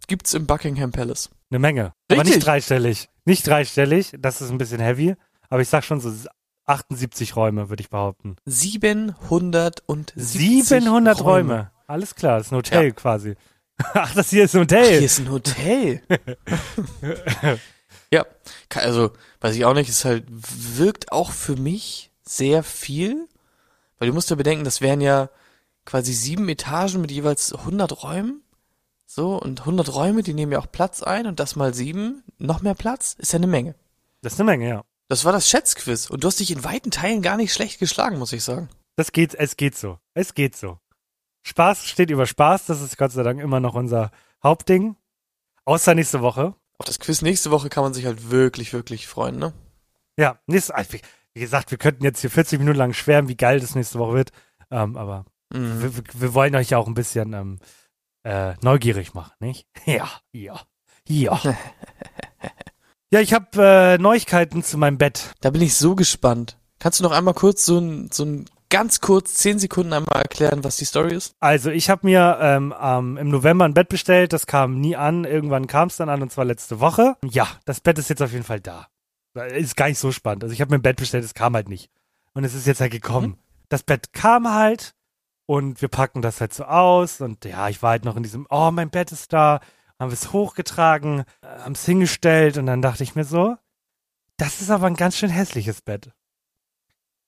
[0.08, 1.30] gibt's im Buckingham Palace?
[1.50, 1.92] Eine Menge.
[2.10, 2.36] Aber Richtig.
[2.36, 3.08] nicht dreistellig.
[3.24, 5.14] Nicht dreistellig, das ist ein bisschen heavy.
[5.48, 6.10] Aber ich sag schon so
[6.66, 8.36] 78 Räume, würde ich behaupten.
[8.46, 11.70] 770 700 Räume.
[11.86, 13.36] Alles klar, das ist ein Hotel quasi.
[13.76, 14.88] Ach, das hier ist ein Hotel.
[14.88, 16.02] Hier ist ein Hotel.
[18.10, 18.24] ja,
[18.74, 23.28] also weiß ich auch nicht, es halt wirkt auch für mich sehr viel,
[23.98, 25.28] weil du musst ja bedenken, das wären ja
[25.84, 28.42] quasi sieben Etagen mit jeweils 100 Räumen.
[29.06, 32.62] So, und 100 Räume, die nehmen ja auch Platz ein und das mal sieben, noch
[32.62, 33.74] mehr Platz, ist ja eine Menge.
[34.22, 34.84] Das ist eine Menge, ja.
[35.08, 38.18] Das war das Schätzquiz und du hast dich in weiten Teilen gar nicht schlecht geschlagen,
[38.18, 38.68] muss ich sagen.
[38.96, 39.98] Das geht, es geht so.
[40.14, 40.78] Es geht so.
[41.46, 44.10] Spaß steht über Spaß, das ist Gott sei Dank immer noch unser
[44.42, 44.96] Hauptding.
[45.66, 46.54] Außer nächste Woche.
[46.78, 49.52] Auf das Quiz nächste Woche kann man sich halt wirklich, wirklich freuen, ne?
[50.18, 50.92] Ja, nächste, also
[51.34, 54.14] wie gesagt, wir könnten jetzt hier 40 Minuten lang schwärmen, wie geil das nächste Woche
[54.14, 54.30] wird.
[54.70, 55.82] Ähm, aber Mhm.
[55.82, 57.58] wir, wir- wir wollen euch ja auch ein bisschen ähm,
[58.24, 59.66] äh, neugierig machen, nicht?
[59.86, 60.60] Ja, ja,
[61.08, 61.40] ja.
[63.14, 65.34] ja, ich habe äh, Neuigkeiten zu meinem Bett.
[65.40, 66.58] Da bin ich so gespannt.
[66.80, 70.64] Kannst du noch einmal kurz so ein, so ein ganz kurz, zehn Sekunden einmal erklären,
[70.64, 71.36] was die Story ist?
[71.38, 75.24] Also ich habe mir ähm, ähm, im November ein Bett bestellt, das kam nie an,
[75.24, 77.14] irgendwann kam es dann an und zwar letzte Woche.
[77.24, 78.88] Ja, das Bett ist jetzt auf jeden Fall da.
[79.52, 80.42] Ist gar nicht so spannend.
[80.42, 81.90] Also ich habe mir ein Bett bestellt, es kam halt nicht.
[82.32, 83.38] Und es ist jetzt halt gekommen.
[83.68, 84.96] Das Bett kam halt
[85.46, 88.48] und wir packen das halt so aus und ja, ich war halt noch in diesem,
[88.50, 89.60] oh, mein Bett ist da,
[89.98, 93.56] haben wir es hochgetragen, haben es hingestellt und dann dachte ich mir so,
[94.36, 96.10] das ist aber ein ganz schön hässliches Bett.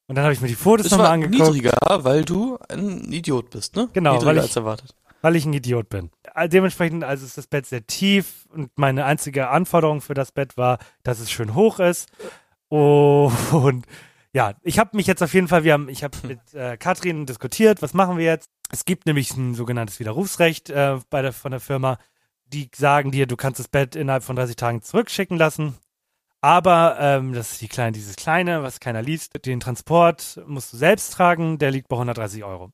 [0.08, 1.40] Und dann habe ich mir die Fotos nochmal angeguckt.
[1.52, 3.88] niedriger, weil du ein Idiot bist, ne?
[3.92, 4.94] Genau, Niedriger weil ich- als erwartet.
[5.22, 6.10] weil ich ein Idiot bin.
[6.34, 10.56] Äh, Dementsprechend also ist das Bett sehr tief und meine einzige Anforderung für das Bett
[10.56, 12.08] war, dass es schön hoch ist.
[12.68, 13.84] Und
[14.32, 17.26] ja, ich habe mich jetzt auf jeden Fall, wir haben, ich habe mit äh, Katrin
[17.26, 18.50] diskutiert, was machen wir jetzt?
[18.70, 21.98] Es gibt nämlich ein sogenanntes Widerrufsrecht äh, bei der, von der Firma.
[22.46, 25.76] Die sagen dir, du kannst das Bett innerhalb von 30 Tagen zurückschicken lassen.
[26.40, 29.44] Aber ähm, das ist die kleine, dieses kleine, was keiner liest.
[29.44, 32.64] Den Transport musst du selbst tragen, der liegt bei 130 Euro.
[32.66, 32.72] Und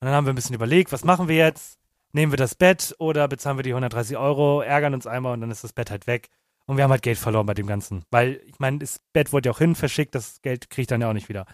[0.00, 1.78] dann haben wir ein bisschen überlegt, was machen wir jetzt?
[2.12, 5.50] Nehmen wir das Bett oder bezahlen wir die 130 Euro, ärgern uns einmal und dann
[5.50, 6.28] ist das Bett halt weg.
[6.66, 8.04] Und wir haben halt Geld verloren bei dem Ganzen.
[8.10, 11.00] Weil, ich meine, das Bett wurde ja auch hin verschickt, das Geld kriege ich dann
[11.00, 11.46] ja auch nicht wieder.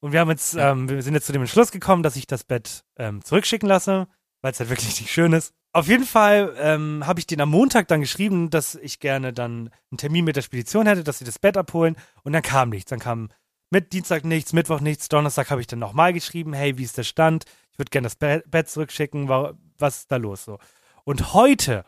[0.00, 2.44] Und wir haben jetzt, ähm, wir sind jetzt zu dem Entschluss gekommen, dass ich das
[2.44, 4.08] Bett ähm, zurückschicken lasse.
[4.42, 5.54] weil es halt wirklich nicht schön ist.
[5.74, 9.70] Auf jeden Fall ähm, habe ich den am Montag dann geschrieben, dass ich gerne dann
[9.90, 11.96] einen Termin mit der Spedition hätte, dass sie das Bett abholen.
[12.24, 12.90] Und dann kam nichts.
[12.90, 13.30] Dann kam
[13.70, 17.04] mit Dienstag nichts, Mittwoch nichts, Donnerstag habe ich dann nochmal geschrieben, hey, wie ist der
[17.04, 17.46] Stand?
[17.72, 20.58] Ich würde gerne das Be Bett zurückschicken, wa- was ist da los so?
[21.04, 21.86] Und heute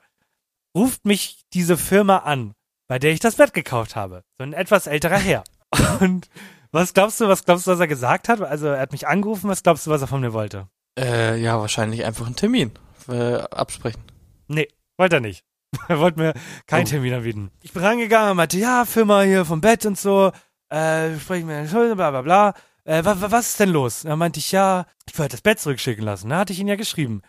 [0.75, 2.55] ruft mich diese Firma an,
[2.89, 4.25] bei der ich das Bett gekauft habe.
[4.39, 5.45] So ein etwas älterer Herr.
[6.01, 6.31] Und
[6.73, 8.41] was glaubst du, was glaubst du, was er gesagt hat?
[8.41, 10.69] Also er hat mich angerufen, was glaubst du, was er von mir wollte?
[10.99, 12.73] Äh, ja, wahrscheinlich einfach einen Termin
[13.09, 14.03] äh, absprechen.
[14.49, 15.45] Nee, wollte er nicht.
[15.89, 16.35] Er wollte mir
[16.67, 16.91] keinen Oh.
[16.91, 17.51] Termin anbieten.
[17.63, 20.31] Ich bin rangegangen und meinte, ja, Firma hier vom Bett und so,
[20.69, 22.55] äh, sprechen wir Schulden, bla bla bla.
[22.85, 24.03] Äh, wa, wa, was ist denn los?
[24.03, 26.29] Dann meinte ich, ja, ich wollte das Bett zurückschicken lassen.
[26.29, 27.23] Da hatte ich ihn ja geschrieben.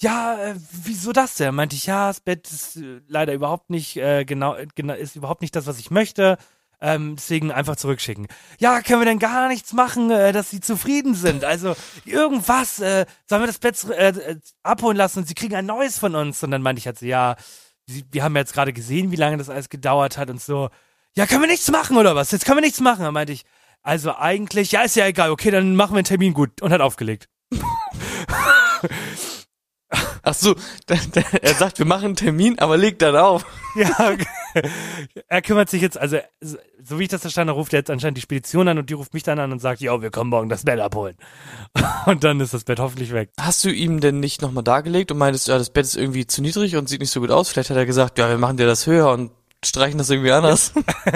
[0.00, 1.54] Ja, äh, wieso das denn?
[1.54, 5.42] Meinte ich, ja, das Bett ist äh, leider überhaupt nicht äh, genau, genau, ist überhaupt
[5.42, 6.38] nicht das, was ich möchte.
[6.84, 8.26] Ähm, deswegen einfach zurückschicken.
[8.58, 11.44] Ja, können wir denn gar nichts machen, äh, dass sie zufrieden sind?
[11.44, 15.64] Also irgendwas, äh, sollen wir das Bett äh, äh, abholen lassen und sie kriegen ein
[15.64, 16.42] neues von uns?
[16.42, 17.36] Und dann meinte ich halt so, ja,
[17.86, 20.70] sie, wir haben jetzt gerade gesehen, wie lange das alles gedauert hat und so.
[21.14, 22.32] Ja, können wir nichts machen oder was?
[22.32, 23.04] Jetzt können wir nichts machen.
[23.04, 23.44] Dann meinte ich,
[23.82, 26.80] also eigentlich, ja, ist ja egal, okay, dann machen wir einen Termin gut und hat
[26.80, 27.28] aufgelegt.
[30.22, 30.54] Ach so,
[30.88, 33.46] der, der, er sagt, wir machen einen Termin, aber legt dann auf.
[33.74, 34.14] Ja,
[35.28, 37.90] er kümmert sich jetzt, also so so wie ich das verstanden habe, ruft er jetzt
[37.90, 40.30] anscheinend die Spedition an und die ruft mich dann an und sagt, ja, wir kommen
[40.30, 41.16] morgen das Bett abholen.
[42.06, 43.30] Und dann ist das Bett hoffentlich weg.
[43.38, 46.42] Hast du ihm denn nicht nochmal dargelegt und meintest, ja, das Bett ist irgendwie zu
[46.42, 47.48] niedrig und sieht nicht so gut aus?
[47.48, 49.30] Vielleicht hat er gesagt, ja, wir machen dir das höher und
[49.64, 50.72] streichen das irgendwie anders.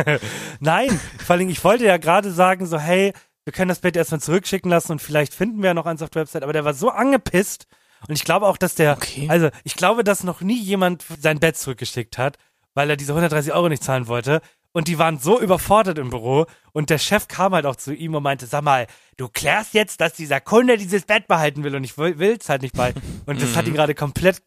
[0.60, 3.12] Nein, vor allem, ich wollte ja gerade sagen, so, hey,
[3.44, 6.10] wir können das Bett erstmal zurückschicken lassen und vielleicht finden wir ja noch eins auf
[6.10, 7.66] der Website, aber der war so angepisst
[8.08, 9.26] und ich glaube auch, dass der, Okay.
[9.28, 12.36] also ich glaube, dass noch nie jemand sein Bett zurückgeschickt hat,
[12.74, 14.40] weil er diese 130 Euro nicht zahlen wollte.
[14.72, 18.14] Und die waren so überfordert im Büro und der Chef kam halt auch zu ihm
[18.14, 21.82] und meinte, sag mal, du klärst jetzt, dass dieser Kunde dieses Bett behalten will und
[21.84, 22.92] ich will es halt nicht bei.
[23.26, 24.42] Und das hat ihn gerade komplett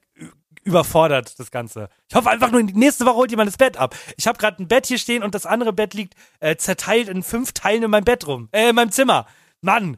[0.64, 1.90] überfordert, das Ganze.
[2.08, 3.96] Ich hoffe einfach nur, nächste Woche holt jemand das Bett ab.
[4.18, 7.24] Ich habe gerade ein Bett hier stehen und das andere Bett liegt äh, zerteilt in
[7.24, 8.50] fünf Teilen in meinem Bett rum.
[8.52, 9.26] Äh, in meinem Zimmer.
[9.62, 9.98] Mann.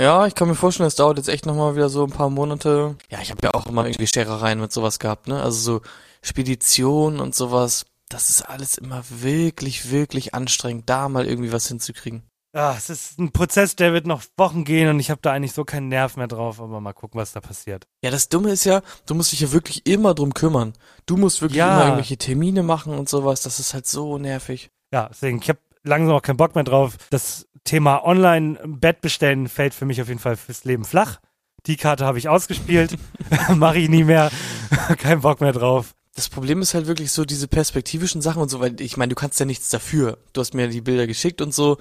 [0.00, 2.96] ja, ich kann mir vorstellen, es dauert jetzt echt nochmal wieder so ein paar Monate.
[3.10, 5.42] Ja, ich habe ja auch immer irgendwie Scherereien mit sowas gehabt, ne?
[5.42, 5.80] Also so
[6.22, 7.86] Spedition und sowas.
[8.08, 12.22] Das ist alles immer wirklich, wirklich anstrengend, da mal irgendwie was hinzukriegen.
[12.52, 15.52] Ah, es ist ein Prozess, der wird noch Wochen gehen und ich habe da eigentlich
[15.52, 17.86] so keinen Nerv mehr drauf, aber mal gucken, was da passiert.
[18.02, 20.72] Ja, das Dumme ist ja, du musst dich ja wirklich immer drum kümmern.
[21.06, 21.72] Du musst wirklich Ja.
[21.74, 23.42] immer irgendwelche Termine machen und sowas.
[23.42, 24.70] Das ist halt so nervig.
[24.92, 26.96] Ja, deswegen, ich habe langsam auch keinen Bock mehr drauf.
[27.10, 31.20] Das Thema Online-Bett bestellen fällt für mich auf jeden Fall fürs Leben flach.
[31.66, 32.96] Die Karte habe ich ausgespielt,
[33.54, 34.30] mache ich nie mehr.
[34.98, 35.94] Kein Bock mehr drauf.
[36.14, 39.14] Das Problem ist halt wirklich so diese perspektivischen Sachen und so, weil ich meine, du
[39.14, 40.18] kannst ja nichts dafür.
[40.32, 41.78] Du hast mir die Bilder geschickt und so.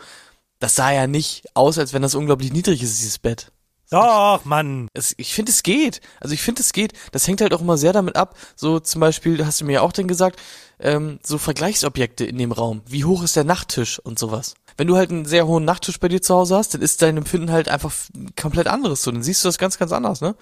[0.59, 3.51] Das sah ja nicht aus, als wenn das unglaublich niedrig ist, dieses Bett.
[3.91, 4.87] Doch, Mann.
[4.93, 6.01] Es, ich finde, es geht.
[6.19, 6.93] Also ich finde, es geht.
[7.11, 8.37] Das hängt halt auch immer sehr damit ab.
[8.55, 10.39] So zum Beispiel, hast du mir ja auch dann gesagt,
[10.79, 12.81] ähm, so Vergleichsobjekte in dem Raum.
[12.85, 14.53] Wie hoch ist der Nachttisch und sowas.
[14.77, 17.17] Wenn du halt einen sehr hohen Nachttisch bei dir zu Hause hast, dann ist dein
[17.17, 17.93] Empfinden halt einfach
[18.39, 19.01] komplett anderes.
[19.01, 20.35] So, dann siehst du das ganz, ganz anders, ne?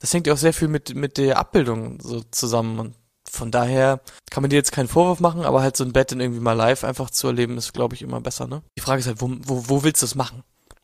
[0.00, 2.78] Das hängt ja auch sehr viel mit, mit der Abbildung so zusammen.
[2.78, 2.94] Und
[3.30, 4.00] von daher
[4.30, 6.54] kann man dir jetzt keinen Vorwurf machen, aber halt so ein Bett dann irgendwie mal
[6.54, 8.62] live einfach zu erleben, ist, glaube ich, immer besser, ne?
[8.76, 10.42] Die Frage ist halt, wo, wo, wo willst du das machen?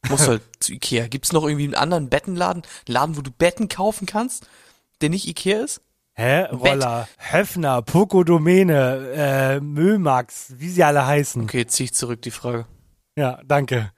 [0.08, 1.08] Musst du halt zu Ikea.
[1.08, 2.62] Gibt's noch irgendwie einen anderen Bettenladen?
[2.62, 4.46] Einen Laden, wo du Betten kaufen kannst,
[5.00, 5.80] der nicht Ikea ist?
[6.14, 6.44] Hä?
[6.44, 11.42] Roller, Höfner, Pokodomäne, äh, Mömax, wie sie alle heißen.
[11.42, 12.66] Okay, zieh ich zurück die Frage.
[13.16, 13.92] Ja, danke.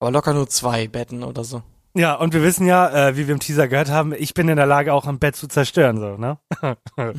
[0.00, 1.62] Aber locker nur zwei Betten oder so.
[1.94, 4.56] Ja, und wir wissen ja, äh, wie wir im Teaser gehört haben, ich bin in
[4.56, 6.38] der Lage, auch ein Bett zu zerstören, so, ne?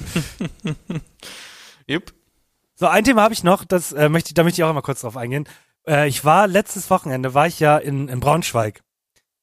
[1.89, 2.13] Yep.
[2.75, 4.81] So, ein Thema habe ich noch, das äh, möchte ich, da möchte ich auch mal
[4.81, 5.47] kurz drauf eingehen.
[5.87, 8.81] Äh, ich war letztes Wochenende, war ich ja in, in Braunschweig.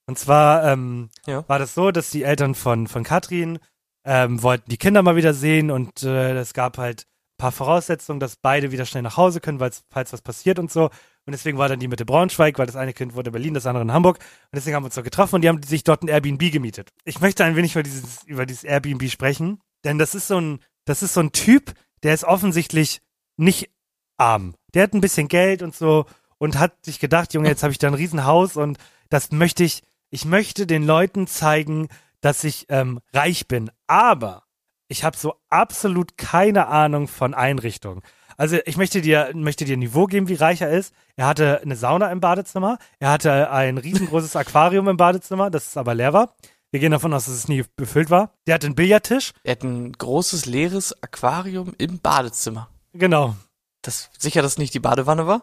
[0.06, 1.46] Und zwar ähm, Ja.
[1.48, 3.58] war das so, dass die Eltern von, von Katrin
[4.04, 8.20] ähm, wollten die Kinder mal wieder sehen und äh, es gab halt ein paar Voraussetzungen,
[8.20, 10.84] dass beide wieder schnell nach Hause können, falls was passiert und so.
[10.84, 13.66] Und deswegen war dann die Mitte Braunschweig, weil das eine Kind wurde in Berlin, das
[13.66, 14.16] andere in Hamburg.
[14.16, 16.88] Und deswegen haben wir uns so getroffen und die haben sich dort ein Airbnb gemietet.
[17.04, 20.60] Ich möchte ein wenig über dieses, über dieses Airbnb sprechen, denn das ist so ein,
[20.86, 23.02] das ist so ein Typ, der ist offensichtlich
[23.36, 23.70] nicht
[24.16, 24.54] arm.
[24.72, 26.06] Der hat ein bisschen Geld und so
[26.38, 28.78] und hat sich gedacht, Junge, jetzt habe ich da ein Riesenhaus und
[29.10, 31.88] das möchte ich, ich möchte den Leuten zeigen,
[32.20, 33.70] dass ich ähm, reich bin.
[33.86, 34.44] Aber
[34.88, 38.02] ich habe so absolut keine Ahnung von Einrichtungen.
[38.36, 40.94] Also ich möchte dir, möchte dir ein Niveau geben, wie reich er ist.
[41.16, 42.78] Er hatte eine Sauna im Badezimmer.
[43.00, 46.34] Er hatte ein riesengroßes Aquarium im Badezimmer, das aber leer war.
[46.70, 48.32] Wir gehen davon aus, dass es nie befüllt war.
[48.46, 49.32] Der hatte einen Billardtisch.
[49.42, 52.68] Er hat ein großes leeres Aquarium im Badezimmer.
[52.92, 53.34] Genau.
[53.82, 55.42] Das sicher, dass nicht die Badewanne war?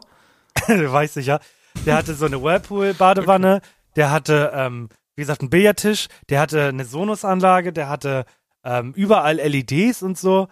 [0.68, 1.40] weiß sicher.
[1.86, 3.62] Der hatte so eine Whirlpool-Badewanne.
[3.96, 8.26] Der hatte ähm, wie gesagt, einen Billardtisch, der hatte eine Sonusanlage, der hatte
[8.64, 10.48] ähm, überall LEDs und so.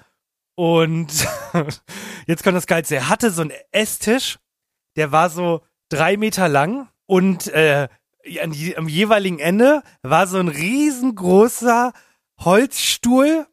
[0.56, 1.28] Und
[2.28, 2.96] jetzt kommt das Geilste.
[2.96, 4.40] Er hatte so einen Esstisch,
[4.96, 7.88] der war so drei Meter lang und äh,
[8.42, 11.92] an je, am jeweiligen Ende war so ein riesengroßer
[12.40, 13.46] Holzstuhl,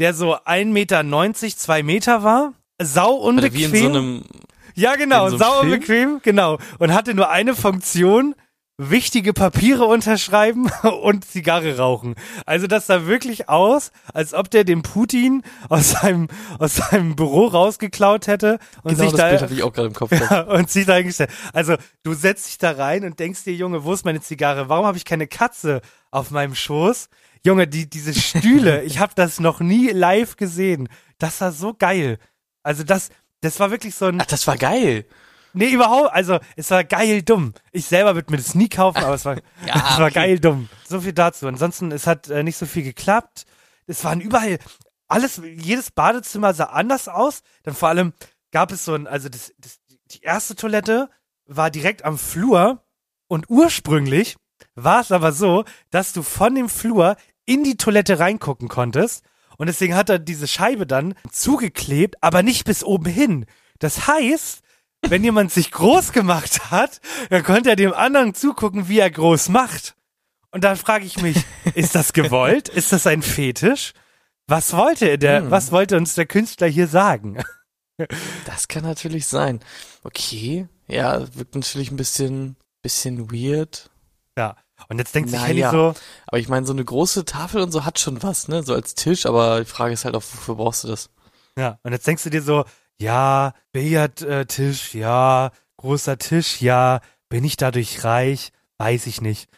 [0.00, 2.54] der so 1,90 Meter, zwei Meter war.
[2.82, 3.72] Sau unbequem.
[3.72, 4.24] wie in so einem,
[4.76, 5.80] Ja, genau, so einem sau Film?
[5.80, 6.58] bequem, genau.
[6.78, 8.34] Und hatte nur eine Funktion,
[8.78, 10.70] wichtige Papiere unterschreiben
[11.02, 12.14] und Zigarre rauchen.
[12.44, 17.46] Also das sah wirklich aus, als ob der den Putin aus seinem, aus seinem Büro
[17.46, 20.12] rausgeklaut hätte und genau sich das da Bild hatte ich auch gerade im Kopf.
[20.12, 21.30] ja, und sich da eingestellt.
[21.52, 24.68] Also du setzt dich da rein und denkst dir, Junge, wo ist meine Zigarre?
[24.68, 27.08] Warum habe ich keine Katze auf meinem Schoß?
[27.44, 30.88] Junge, die, diese Stühle, ich habe das noch nie live gesehen.
[31.18, 32.18] Das war so geil.
[32.62, 33.08] Also das,
[33.46, 35.06] das war wirklich so ein, Ach, das war geil.
[35.52, 37.54] nee, überhaupt, also es war geil dumm.
[37.72, 40.14] Ich selber würde mir das nie kaufen, aber es war, Ja, es war okay.
[40.14, 40.68] geil dumm.
[40.88, 41.46] So viel dazu.
[41.46, 43.44] Ansonsten, es hat äh, nicht so viel geklappt.
[43.86, 44.58] Es waren überall,
[45.08, 47.42] alles, jedes Badezimmer sah anders aus.
[47.62, 48.12] Dann vor allem
[48.50, 49.78] gab es so ein, also das, das,
[50.10, 51.08] die erste Toilette
[51.46, 52.82] war direkt am Flur
[53.28, 54.36] und ursprünglich
[54.74, 59.24] war es aber so, dass du von dem Flur in die Toilette reingucken konntest.
[59.58, 63.46] Und deswegen hat er diese Scheibe dann zugeklebt, aber nicht bis oben hin.
[63.78, 64.60] Das heißt,
[65.08, 69.48] wenn jemand sich groß gemacht hat, dann konnte er dem anderen zugucken, wie er groß
[69.50, 69.94] macht.
[70.50, 72.68] Und dann frage ich mich, ist das gewollt?
[72.68, 73.92] Ist das ein Fetisch?
[74.46, 75.50] Was wollte der, Hm.
[75.50, 77.38] was wollte uns der Künstler hier sagen?
[78.44, 79.60] Das kann natürlich sein.
[80.04, 83.90] Okay, ja, wirkt natürlich ein bisschen, bisschen weird.
[84.36, 84.56] Ja.
[84.88, 85.70] Und jetzt denkt sich Na Henny ja.
[85.70, 85.94] so,
[86.26, 88.62] Aber ich meine, so eine große Tafel und so hat schon was, ne?
[88.62, 91.10] So als Tisch, aber die Frage ist halt auch, wofür brauchst du das?
[91.58, 92.64] Ja, und jetzt denkst du dir so,
[92.98, 98.52] ja, Billardtisch, ja, großer Tisch, ja, bin ich dadurch reich?
[98.78, 99.48] Weiß ich nicht.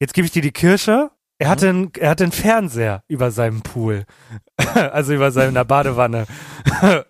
[0.00, 1.10] Jetzt gebe ich dir die Kirsche.
[1.38, 4.06] Er hatte, einen, er hatte einen Fernseher über seinem Pool.
[4.74, 6.26] also über seiner Badewanne.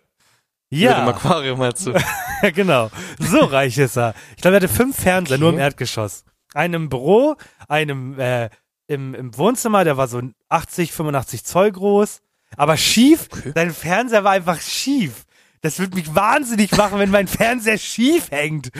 [0.71, 1.95] Über dem ja, Aquarium meinst du?
[2.55, 2.91] genau.
[3.19, 4.13] So reich ist er.
[4.37, 5.41] Ich glaube, er hatte fünf Fernseher, Okay.
[5.41, 6.25] nur im Erdgeschoss.
[6.55, 7.37] Einen im Büro,
[7.69, 8.51] einen äh,
[8.87, 12.21] im, im Wohnzimmer, der war so 80, 85 Zoll groß.
[12.57, 13.53] Aber schief, Okay.
[13.55, 15.25] sein Fernseher war einfach schief.
[15.61, 18.71] Das wird mich wahnsinnig machen, wenn mein Fernseher schief hängt.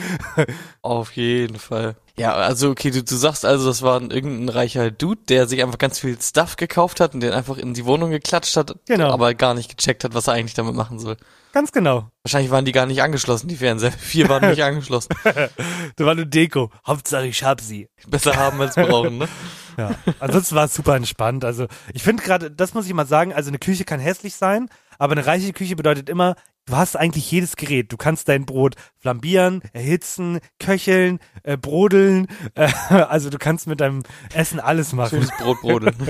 [0.81, 1.95] Auf jeden Fall.
[2.19, 5.63] Ja, also okay, du, du sagst also, das war ein, irgendein reicher Dude, der sich
[5.63, 9.09] einfach ganz viel Stuff gekauft hat und den einfach in die Wohnung geklatscht hat, Genau.
[9.11, 11.15] aber gar nicht gecheckt hat, was er eigentlich damit machen soll.
[11.53, 12.09] Ganz genau.
[12.23, 13.91] Wahrscheinlich waren die gar nicht angeschlossen, die Fernseher.
[13.97, 15.15] Vier waren nicht angeschlossen.
[15.23, 16.69] Das war nur Deko.
[16.85, 17.87] Hauptsache ich hab sie.
[18.07, 19.27] Besser haben als brauchen, ne?
[19.77, 19.95] Ja.
[20.19, 21.45] Ansonsten war es super entspannt.
[21.45, 24.67] Also ich finde gerade, das muss ich mal sagen, also eine Küche kann hässlich sein,
[24.97, 26.35] aber eine reiche Küche bedeutet immer,
[26.69, 27.91] du hast eigentlich jedes Gerät.
[27.91, 32.27] Du kannst dein Brot flambieren, erhitzen, köcheln, äh, brodeln.
[32.55, 34.03] Äh, also du kannst mit deinem
[34.33, 35.09] Essen alles machen.
[35.21, 35.95] Schönes Brotbrodeln.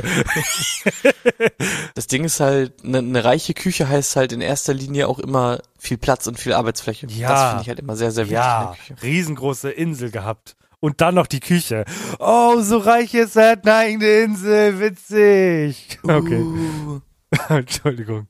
[1.95, 5.59] das Ding ist halt, eine ne reiche Küche heißt halt in erster Linie auch immer
[5.77, 7.07] viel Platz und viel Arbeitsfläche.
[7.07, 7.29] Ja.
[7.29, 9.03] Das finde ich halt immer sehr, sehr wichtig in Ja, der Küche.
[9.03, 10.55] riesengroße Insel gehabt.
[10.81, 11.83] Und dann noch die Küche.
[12.19, 15.99] Oh, so reich ist er, hat eine eigene Insel, witzig.
[16.03, 16.99] Okay, Uh.
[17.49, 18.27] Entschuldigung.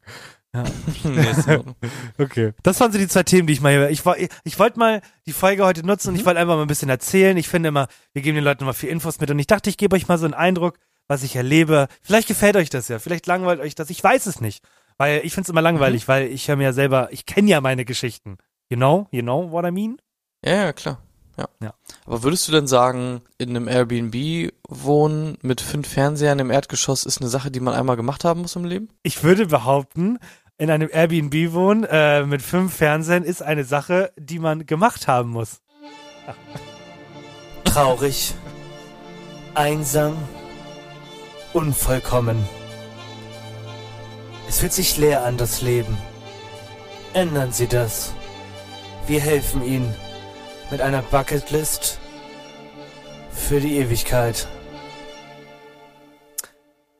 [1.03, 1.75] Ordnung.
[2.17, 2.53] Okay.
[2.63, 3.89] Das waren so die zwei Themen, die ich mal.
[3.91, 6.19] Ich, woll- ich wollte mal die Folge heute nutzen und Mhm.
[6.21, 7.37] ich wollte einfach mal ein bisschen erzählen.
[7.37, 9.77] Ich finde immer, wir geben den Leuten mal viel Infos mit und ich dachte, ich
[9.77, 11.87] gebe euch mal so einen Eindruck, was ich erlebe.
[12.01, 13.89] Vielleicht gefällt euch das ja, vielleicht langweilt euch das.
[13.89, 14.63] Ich weiß es nicht.
[14.97, 16.07] Weil ich finde es immer langweilig, Mhm.
[16.11, 18.37] weil ich höre mir ja selber, ich kenne ja meine Geschichten.
[18.69, 19.07] You know?
[19.11, 19.97] You know what I mean?
[20.43, 21.01] Ja, ja, klar.
[21.39, 21.47] Ja.
[21.61, 21.73] Ja.
[22.05, 27.21] Aber würdest du denn sagen, in einem Airbnb wohnen mit fünf Fernsehern im Erdgeschoss ist
[27.21, 28.89] eine Sache, die man einmal gemacht haben muss im Leben?
[29.03, 30.19] Ich würde behaupten,
[30.57, 35.29] in einem Airbnb wohnen äh, mit fünf Fernsehern ist eine Sache, die man gemacht haben
[35.29, 35.61] muss.
[37.63, 38.33] Traurig,
[39.53, 40.17] einsam,
[41.53, 42.43] unvollkommen.
[44.49, 45.97] Es fühlt sich leer an, das Leben.
[47.13, 48.13] Ändern Sie das.
[49.07, 49.95] Wir helfen Ihnen
[50.71, 51.99] mit einer Bucketlist
[53.31, 54.47] für die Ewigkeit.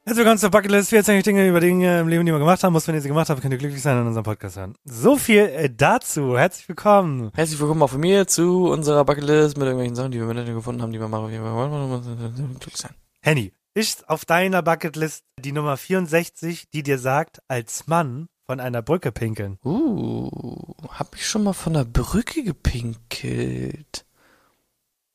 [0.06, 0.92] Herzlich willkommen zur Bucketlist.
[0.92, 2.74] Wir erzählen euch Dinge über Dinge im Leben, die wir gemacht haben.
[2.74, 4.74] Muss, wenn ihr sie gemacht habt, könnt ihr glücklich sein und unseren Podcast hören.
[4.86, 6.36] So viel äh, dazu.
[6.36, 7.32] Herzlich willkommen.
[7.36, 10.56] Herzlich willkommen auch von mir zu unserer Bucketlist mit irgendwelchen Sachen, die wir im Internet
[10.56, 11.30] gefunden haben, die wir machen.
[11.30, 12.58] Fall wollen.
[12.60, 12.96] Glück sein.
[13.22, 18.82] Henny, ist auf deiner Bucketlist die Nummer 64, die dir sagt, als Mann von einer
[18.82, 19.60] Brücke pinkeln?
[19.64, 24.06] Uh, hab ich schon mal von der Brücke gepinkelt?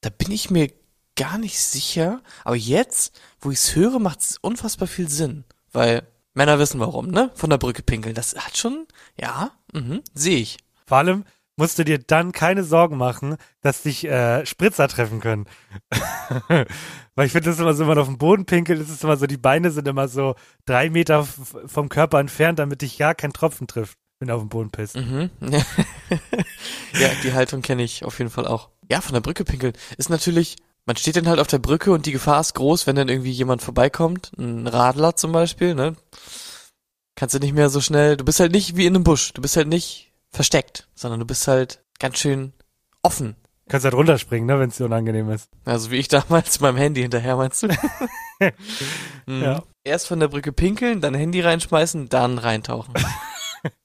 [0.03, 0.71] Da bin ich mir
[1.17, 2.23] gar nicht sicher.
[2.45, 5.43] Aber jetzt, wo ich's höre, macht es unfassbar viel Sinn.
[5.73, 7.33] Weil Männer wissen warum, ne?
[7.35, 8.15] Von der Brücke pinkeln.
[8.15, 8.87] Das hat schon,
[9.21, 10.59] ja, mhm, sehe ich.
[10.87, 11.25] Vor allem,
[11.57, 15.47] musst du dir dann keine Sorgen machen, dass dich äh, Spritzer treffen können.
[17.15, 19.05] Weil ich finde, das ist immer so, wenn man auf den Boden pinkelt, ist es
[19.05, 20.35] immer so, die Beine sind immer so
[20.67, 21.25] drei Meter
[21.67, 24.97] vom Körper entfernt, damit dich ja kein Tropfen trifft, wenn du auf den Boden pisst.
[24.97, 25.31] Mhm.
[25.41, 28.71] ja, die Haltung kenne ich auf jeden Fall auch.
[28.91, 32.07] Ja, von der Brücke pinkeln ist natürlich, man steht dann halt auf der Brücke und
[32.07, 35.95] die Gefahr ist groß, wenn dann irgendwie jemand vorbeikommt, ein Radler zum Beispiel, ne?
[37.17, 39.41] Kannst du nicht mehr so schnell, du bist halt nicht wie in einem Busch, du
[39.41, 42.53] bist halt nicht versteckt, sondern du bist halt ganz schön
[43.03, 43.37] offen.
[43.69, 45.49] Kannst halt runterspringen, ne, wenn es dir unangenehm ist.
[45.65, 47.69] Also wie ich damals meinem Handy hinterher, meinst du?
[49.27, 49.43] Mhm.
[49.43, 49.63] Ja.
[49.85, 52.93] Erst von der Brücke pinkeln, dann Handy reinschmeißen, dann reintauchen.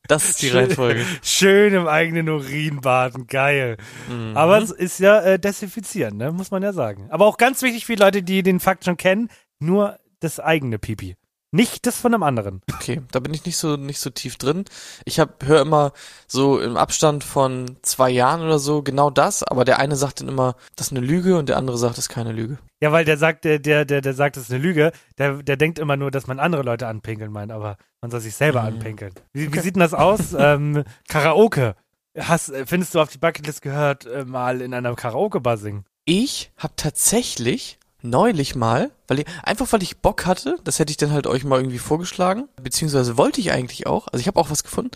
[0.07, 0.57] Das ist die Schön.
[0.65, 1.05] Reihenfolge.
[1.21, 3.77] Schön im eigenen Urin baden, geil.
[4.09, 4.35] Mhm.
[4.35, 6.31] Aber es ist ja äh, desinfizieren, ne?
[6.31, 7.07] muss man ja sagen.
[7.09, 9.29] Aber auch ganz wichtig für die Leute, die den Fakt schon kennen,
[9.59, 11.15] nur das eigene Pipi.
[11.51, 12.61] Nicht das von einem anderen.
[12.71, 14.65] Okay, da bin ich nicht so nicht so tief drin.
[15.05, 15.93] Ich hab höre immer
[16.27, 20.27] so im Abstand von zwei Jahren oder so genau das, aber der eine sagt dann
[20.27, 22.59] immer, das ist eine Lüge und der andere sagt, das ist keine Lüge.
[22.83, 25.57] Ja, weil der sagt, der, der, der, der sagt, das ist eine Lüge, der, der
[25.57, 28.67] denkt immer nur, dass man andere Leute anpinkeln meint, aber man soll sich selber Mhm.
[28.67, 29.13] anpinkeln.
[29.33, 30.33] Wie, wie sieht denn das aus?
[30.37, 31.75] ähm, Karaoke.
[32.17, 35.85] Hast, findest du auf die Bucketlist gehört, äh, mal in einer Karaoke-Bar singen?
[36.05, 40.97] Ich habe tatsächlich neulich mal, weil ich, einfach weil ich Bock hatte, das hätte ich
[40.97, 44.49] dann halt euch mal irgendwie vorgeschlagen, beziehungsweise wollte ich eigentlich auch, also ich habe auch
[44.49, 44.91] was gefunden.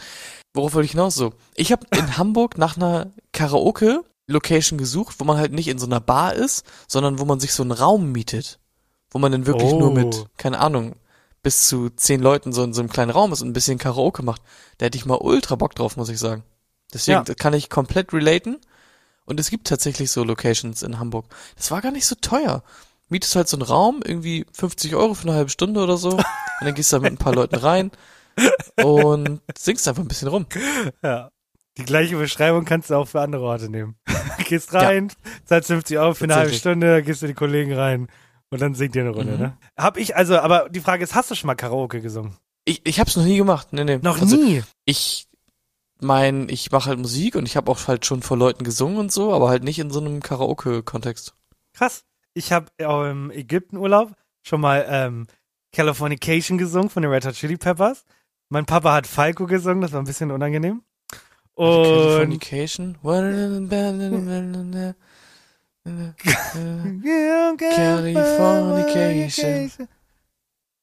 [0.54, 1.34] Worauf wollte ich hinaus so?
[1.56, 5.86] Ich habe in Hamburg nach einer Karaoke Location gesucht, wo man halt nicht in so
[5.86, 8.60] einer Bar ist, sondern wo man sich so einen Raum mietet,
[9.12, 9.80] wo man dann wirklich Oh.
[9.80, 10.96] nur mit, keine Ahnung,
[11.42, 14.24] bis zu zehn Leuten so in so einem kleinen Raum ist und ein bisschen Karaoke
[14.24, 14.42] macht.
[14.78, 16.44] Da hätte ich mal ultra Bock drauf, muss ich sagen.
[16.94, 17.34] Deswegen Ja.
[17.36, 18.58] kann ich komplett relaten.
[19.26, 21.26] Und es gibt tatsächlich so Locations in Hamburg.
[21.58, 22.62] Das war gar nicht so teuer.
[23.14, 26.10] Mietest halt so einen Raum, irgendwie 50 Euro für eine halbe Stunde oder so.
[26.12, 26.26] und
[26.62, 27.92] dann gehst du da mit ein paar Leuten rein
[28.84, 30.46] und singst einfach ein bisschen rum.
[31.04, 31.30] Ja.
[31.78, 33.96] Die gleiche Beschreibung kannst du auch für andere Orte nehmen.
[34.48, 35.12] Gehst rein,
[35.46, 36.54] zahlst 50 Euro für eine halbe.
[36.54, 38.08] Stunde, gehst du die Kollegen rein
[38.50, 39.40] und dann singt ihr eine Runde, Mhm.
[39.40, 39.58] ne?
[39.78, 42.38] Hab ich, also, aber die Frage ist, hast du schon mal Karaoke gesungen?
[42.66, 43.70] Ich, ich hab's noch nie gemacht.
[43.72, 43.98] Nee, nee.
[44.02, 44.64] Noch also, nie.
[44.86, 45.28] Ich
[46.00, 49.12] mein, ich mache halt Musik und ich habe auch halt schon vor Leuten gesungen und
[49.12, 51.34] so, aber halt nicht in so einem Karaoke-Kontext.
[51.74, 52.04] Krass.
[52.34, 54.12] Ich habe im Ägyptenurlaub
[54.42, 55.28] schon mal ähm,
[55.72, 58.06] Californication gesungen von den Red Hot Chili Peppers.
[58.50, 60.82] Mein Papa hat Falco gesungen, das war ein bisschen unangenehm.
[61.56, 62.98] Und Californication?
[67.58, 69.88] Californication.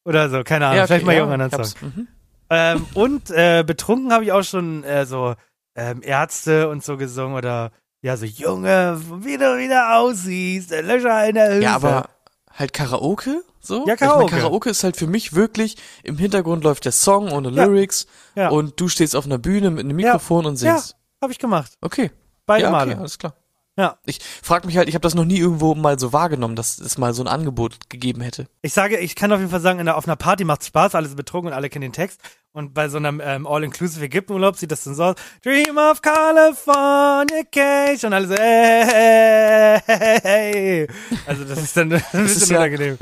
[0.05, 1.71] Oder so, keine Ahnung, Ja, okay, vielleicht mal ja, irgendwann ich einen hab's.
[1.79, 1.93] Song.
[1.97, 2.09] Mhm.
[2.51, 5.35] Ähm, und äh, betrunken habe ich auch schon äh, so
[5.77, 7.71] ähm, Ärzte und so gesungen oder
[8.03, 11.63] ja, so Junge, wie du wieder aussiehst, der Löcher in der Hülse.
[11.63, 12.09] Ja, aber
[12.53, 13.43] halt Karaoke?
[13.61, 13.87] So?
[13.87, 14.37] Ja, Ich mein, Karaoke.
[14.37, 17.65] Karaoke ist halt für mich wirklich, im Hintergrund läuft der Song ohne Ja.
[17.65, 18.49] Lyrics Ja.
[18.49, 20.97] und du stehst auf einer Bühne mit einem Mikrofon und ja, singst.
[21.21, 21.73] habe ich gemacht.
[21.81, 22.11] Okay.
[22.47, 22.99] Beide ja, okay, Male.
[22.99, 23.35] alles klar.
[23.77, 23.97] Ja.
[24.05, 26.99] Ich frag mich halt, ich habe das noch nie irgendwo mal so wahrgenommen, dass es
[26.99, 28.47] mal so ein Angebot gegeben hätte.
[28.63, 30.95] Ich sage, ich kann auf jeden Fall sagen, in der, auf einer Party macht's Spaß,
[30.95, 32.21] alle sind betrunken und alle kennen den Text.
[32.53, 35.15] Und bei so einem ähm, All-Inclusive Ägyptenurlaub sieht das dann so aus.
[35.45, 38.09] Dream of Californication.
[38.09, 40.89] Und alle so, hey, hey, hey.
[41.27, 42.99] Also das ist dann ein bisschen ja- unangenehm.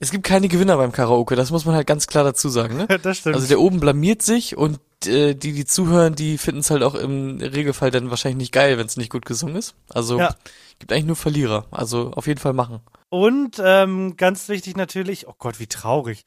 [0.00, 2.86] Es gibt keine Gewinner beim Karaoke, das muss man halt ganz klar dazu sagen, ne?
[3.02, 3.34] Das stimmt.
[3.36, 6.94] Also der oben blamiert sich und äh, die, die zuhören, die finden es halt auch
[6.94, 9.74] im Regelfall dann wahrscheinlich nicht geil, wenn es nicht gut gesungen ist.
[9.90, 10.34] Also Ja.
[10.78, 11.66] gibt eigentlich nur Verlierer.
[11.70, 12.80] Also auf jeden Fall machen.
[13.08, 16.24] Und ähm, ganz wichtig natürlich, oh Gott, wie traurig.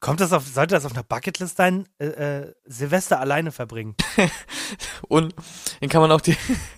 [0.00, 1.86] Kommt das auf, sollte das auf einer Bucketlist sein?
[1.98, 3.94] Äh, äh, Silvester alleine verbringen.
[5.08, 5.34] Und
[5.80, 6.36] den kann man auch di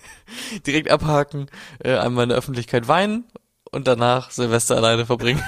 [0.67, 1.47] direkt abhaken,
[1.79, 3.25] äh, einmal in der Öffentlichkeit weinen
[3.71, 5.43] und danach Silvester alleine verbringen.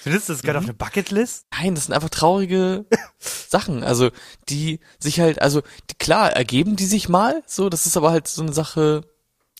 [0.00, 1.46] Findest du das gehört auf eine Bucketlist?
[1.52, 2.86] Nein, das sind einfach traurige
[3.18, 3.84] Sachen.
[3.84, 4.10] Also
[4.48, 7.68] die sich halt, also die, klar ergeben die sich mal, so.
[7.68, 9.02] Das ist aber halt so eine Sache,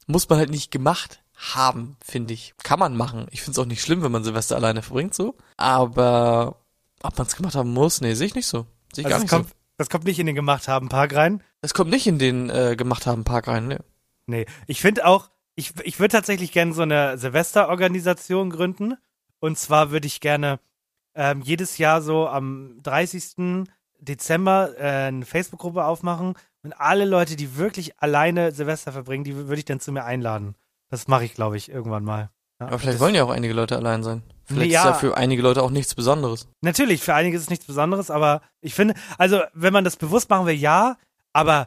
[0.06, 2.54] muss man halt nicht gemacht haben, finde ich.
[2.62, 3.26] Kann man machen.
[3.30, 5.36] Ich finde es auch nicht schlimm, wenn man Silvester alleine verbringt, so.
[5.56, 6.63] Aber
[7.04, 8.66] ob man es gemacht haben muss, nee, sehe ich nicht so.
[8.92, 9.54] Sehe ich Also gar das nicht kommt, so.
[9.76, 11.42] das kommt nicht in den gemacht haben Park rein.
[11.60, 13.84] Das kommt nicht in den äh, gemacht haben Park rein, ne?
[14.26, 18.94] Nee, ich finde auch, ich, ich würde tatsächlich gerne so eine Silvesterorganisation gründen.
[19.38, 20.58] Und zwar würde ich gerne
[21.14, 23.66] ähm, jedes Jahr so am 30.
[24.00, 29.58] Dezember äh, eine Facebook-Gruppe aufmachen und alle Leute, die wirklich alleine Silvester verbringen, die würde
[29.58, 30.56] ich dann zu mir einladen.
[30.90, 32.30] Das mache ich, glaube ich, irgendwann mal.
[32.60, 34.22] Ja, Aber vielleicht das, wollen ja auch einige Leute allein sein.
[34.46, 34.80] Vielleicht Ja.
[34.80, 36.48] ist ja für einige Leute auch nichts Besonderes.
[36.60, 40.28] Natürlich, für einige ist es nichts Besonderes, aber ich finde, also wenn man das bewusst
[40.30, 40.96] machen will, ja,
[41.32, 41.66] aber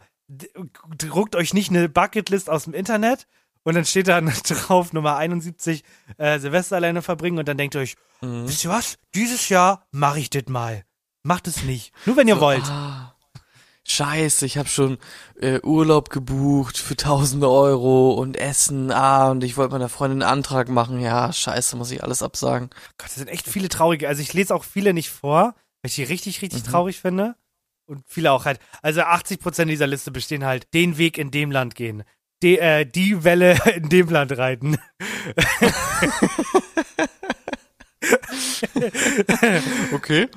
[0.97, 3.27] druckt euch nicht eine Bucketlist aus dem Internet
[3.63, 5.83] und dann steht da drauf Nummer 71
[6.17, 8.47] äh, Silvester alleine verbringen und dann denkt ihr euch, Mhm.
[8.47, 10.83] wisst ihr was, dieses Jahr mache ich das mal.
[11.23, 11.93] Macht es nicht.
[12.07, 12.63] Nur wenn ihr So, wollt.
[12.65, 13.06] Ah,
[13.89, 14.97] Scheiße, ich habe schon
[15.39, 20.31] äh, Urlaub gebucht für tausende Euro und Essen, ah, und ich wollte meiner Freundin einen
[20.31, 20.99] Antrag machen.
[20.99, 22.69] Ja, scheiße, muss ich alles absagen.
[22.97, 24.09] Gott, das sind echt viele traurige.
[24.09, 26.67] Also ich lese auch viele nicht vor, weil ich die richtig, richtig Mhm.
[26.71, 27.35] traurig finde.
[27.85, 28.59] Und viele auch halt.
[28.81, 32.03] Also 80 Prozent dieser Liste bestehen halt, den Weg in dem Land gehen.
[32.43, 34.77] Die, äh, die Welle in dem Land reiten.
[39.93, 40.27] Okay.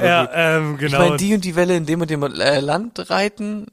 [0.00, 0.98] Ja, ähm, Ich genau.
[0.98, 3.66] meine, die und die Welle in dem und dem äh, Land reiten,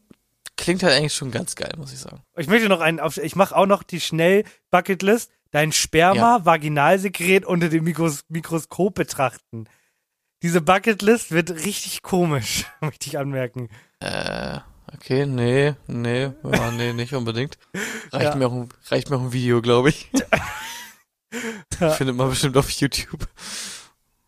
[0.57, 2.21] klingt halt eigentlich schon ganz geil, muss ich sagen.
[2.37, 5.31] Ich möchte noch einen auf, ich mache auch noch die Schnell-Bucketlist.
[5.51, 9.67] Dein Sperma, Vaginalsekret unter dem Mikros Mikroskop betrachten.
[10.41, 13.69] Diese Bucketlist wird richtig komisch, möchte ich anmerken.
[14.01, 14.59] Äh,
[14.93, 17.57] okay, nee, nee, ja, nee, nicht unbedingt.
[18.11, 18.35] Reicht, Ja.
[18.35, 20.09] mir, auch ein, reicht mir auch ein Video, glaube ich.
[21.79, 21.89] Ja.
[21.91, 23.27] Findet man bestimmt auf YouTube.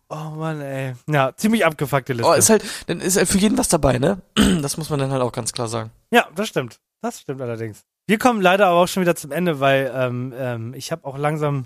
[0.10, 0.94] Oh Mann, ey.
[1.10, 2.30] Ja, ziemlich abgefuckte Liste.
[2.30, 4.22] Oh, ist halt, dann ist halt für jeden was dabei, ne?
[4.62, 5.92] Das muss man dann halt auch ganz klar sagen.
[6.12, 6.80] Ja, das stimmt.
[7.02, 7.84] Das stimmt allerdings.
[8.08, 11.18] Wir kommen leider aber auch schon wieder zum Ende, weil ähm, ähm, ich habe auch
[11.18, 11.66] langsam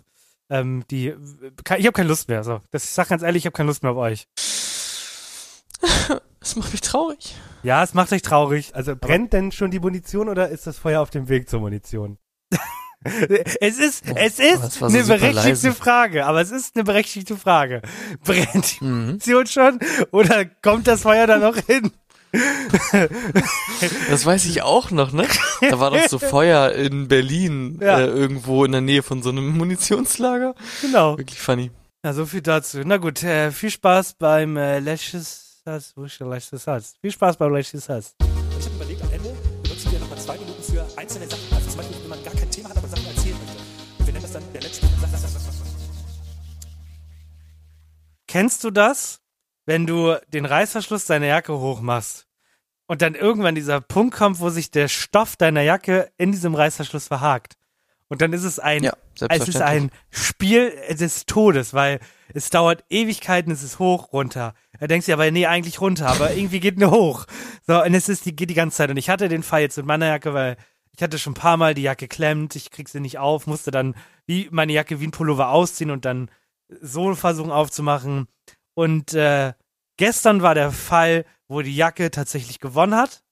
[0.50, 1.16] ähm, die.
[1.78, 2.44] Ich habe keine Lust mehr.
[2.44, 4.28] So, das, ich sag ganz ehrlich, ich habe keine Lust mehr auf euch.
[6.42, 7.36] Das macht mich traurig.
[7.62, 8.74] Ja, es macht euch traurig.
[8.74, 12.18] Also brennt denn schon die Munition oder ist das Feuer auf dem Weg zur Munition?
[13.04, 15.74] es ist, Oh, es ist eine berechtigte leise.
[15.74, 17.82] Frage, aber es ist eine berechtigte Frage.
[18.24, 19.06] Brennt die Mhm.
[19.06, 19.80] Munition schon
[20.12, 21.92] oder kommt das Feuer da noch hin?
[24.10, 25.26] Das weiß ich auch noch, ne?
[25.70, 28.00] Da war doch so Feuer in Berlin, Ja.
[28.00, 30.56] äh, irgendwo in der Nähe von so einem Munitionslager.
[30.82, 31.18] Genau.
[31.18, 31.72] Wirklich funny.
[32.06, 32.80] Ja, so viel dazu.
[32.86, 35.92] Na gut, äh, viel Spaß beim äh, Lashes Satz.
[35.96, 36.94] Wo ist der Lashes Satz?
[37.02, 38.16] Viel Spaß beim Lashes Satz.
[38.60, 39.30] Ich habe überlegt, am Ende
[39.64, 41.51] benutzen wir nochmal zwei Minuten für einzelne Sachen.
[48.32, 49.20] Kennst du das,
[49.66, 52.28] wenn du den Reißverschluss deiner Jacke hochmachst
[52.88, 57.08] und dann irgendwann dieser Punkt kommt, wo sich der Stoff deiner Jacke in diesem Reißverschluss
[57.08, 57.58] verhakt?
[58.08, 58.94] Und dann ist es ein, Ja,
[59.28, 62.00] es ist ein Spiel des Todes, weil
[62.34, 64.54] es dauert Ewigkeiten, es ist hoch, runter.
[64.80, 67.26] Da denkst du aber, nee, eigentlich runter, aber irgendwie geht nur hoch.
[67.68, 68.90] So, und es ist, die geht die ganze Zeit.
[68.90, 70.56] Und ich hatte den Fall jetzt mit meiner Jacke, weil
[70.96, 73.72] ich hatte schon ein paar Mal die Jacke klemmt, ich krieg sie nicht auf, musste
[73.72, 73.94] dann
[74.26, 76.32] wie meine Jacke wie ein Pullover ausziehen und dann
[76.82, 78.28] so versuchen aufzumachen.
[78.74, 79.54] Und äh,
[79.98, 83.24] gestern war der Fall, wo die Jacke tatsächlich gewonnen hat.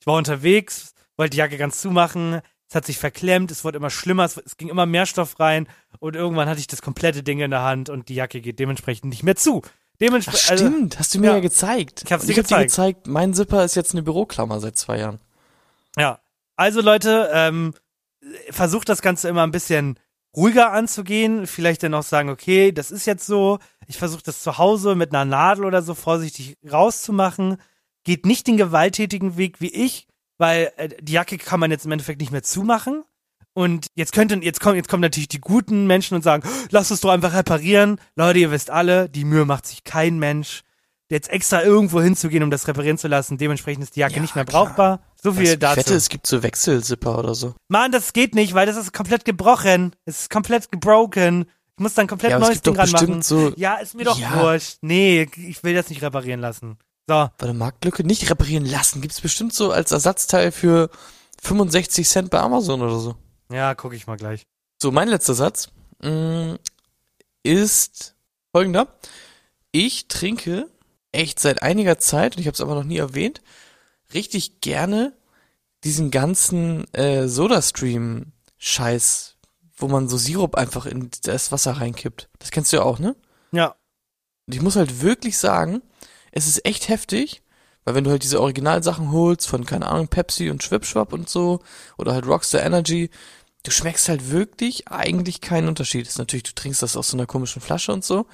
[0.00, 3.90] Ich war unterwegs, wollte die Jacke ganz zumachen, es hat sich verklemmt, es wurde immer
[3.90, 5.66] schlimmer, es, es ging immer mehr Stoff rein
[5.98, 9.08] und irgendwann hatte ich das komplette Ding in der Hand und die Jacke geht dementsprechend
[9.10, 9.62] nicht mehr zu.
[10.00, 11.34] Dementsprechend, stimmt, hast du mir ja.
[11.34, 12.04] ja, gezeigt.
[12.04, 12.70] Ich hab's dir ich hab dir gezeigt.
[12.70, 15.18] gezeigt, mein Zipper ist jetzt eine Büroklammer seit zwei Jahren.
[15.96, 16.20] Ja,
[16.54, 17.74] also Leute, ähm,
[18.50, 19.98] versucht das Ganze immer ein bisschen
[20.36, 21.46] ruhiger anzugehen.
[21.46, 23.58] Vielleicht dann auch sagen, okay, das ist jetzt so.
[23.86, 27.56] Ich versuche das zu Hause mit einer Nadel oder so vorsichtig rauszumachen.
[28.04, 30.06] Geht nicht den gewalttätigen Weg wie ich,
[30.38, 33.04] weil äh, die Jacke kann man jetzt im Endeffekt nicht mehr zumachen.
[33.54, 37.00] Und jetzt könnten, jetzt kommen, jetzt kommen natürlich die guten Menschen und sagen, lass es
[37.00, 38.00] doch einfach reparieren.
[38.14, 40.62] Leute, ihr wisst alle, die Mühe macht sich kein Mensch.
[41.10, 44.34] Jetzt extra irgendwo hinzugehen, um das reparieren zu lassen, dementsprechend ist die Jacke Ja, nicht
[44.34, 44.66] mehr klar.
[44.66, 45.00] brauchbar.
[45.22, 45.76] So viel Also, ich dazu.
[45.78, 47.54] wette, es gibt so Wechselzipper oder so.
[47.68, 49.96] Mann, das geht nicht, weil das ist komplett gebrochen.
[50.04, 51.46] Es ist komplett gebroken.
[51.76, 53.22] Ich muss dann komplett Ja, neues Ding bestimmt ranmachen.
[53.22, 54.42] so, Ja, ist mir doch Ja.
[54.42, 54.78] wurscht.
[54.82, 56.76] Nee, ich will das nicht reparieren lassen.
[57.08, 59.00] So, warte, Marktlücke nicht reparieren lassen.
[59.00, 60.90] Gibt's bestimmt so als Ersatzteil für
[61.42, 63.14] 65 Cent bei Amazon oder so.
[63.50, 64.42] ja, gucke ich mal gleich.
[64.82, 65.68] So, mein letzter Satz
[66.02, 66.58] mh,
[67.42, 68.14] ist
[68.52, 68.88] folgender.
[69.72, 70.68] Ich trinke
[71.12, 73.40] echt seit einiger Zeit, und ich habe es aber noch nie erwähnt,
[74.14, 75.12] richtig gerne
[75.84, 79.36] diesen ganzen äh, Sodastream-Scheiß,
[79.76, 82.28] wo man so Sirup einfach in das Wasser reinkippt.
[82.38, 83.14] Das kennst du ja auch, ne?
[83.52, 83.76] Ja,
[84.46, 85.82] Und ich muss halt wirklich sagen,
[86.32, 87.42] es ist echt heftig,
[87.84, 91.60] weil wenn du halt diese Originalsachen holst von, keine Ahnung, Pepsi und Schwipschwap und so,
[91.96, 93.10] oder halt Rockstar Energy,
[93.62, 96.06] du schmeckst halt wirklich eigentlich keinen Unterschied.
[96.06, 98.26] Ist natürlich, du trinkst das aus so einer komischen Flasche und so.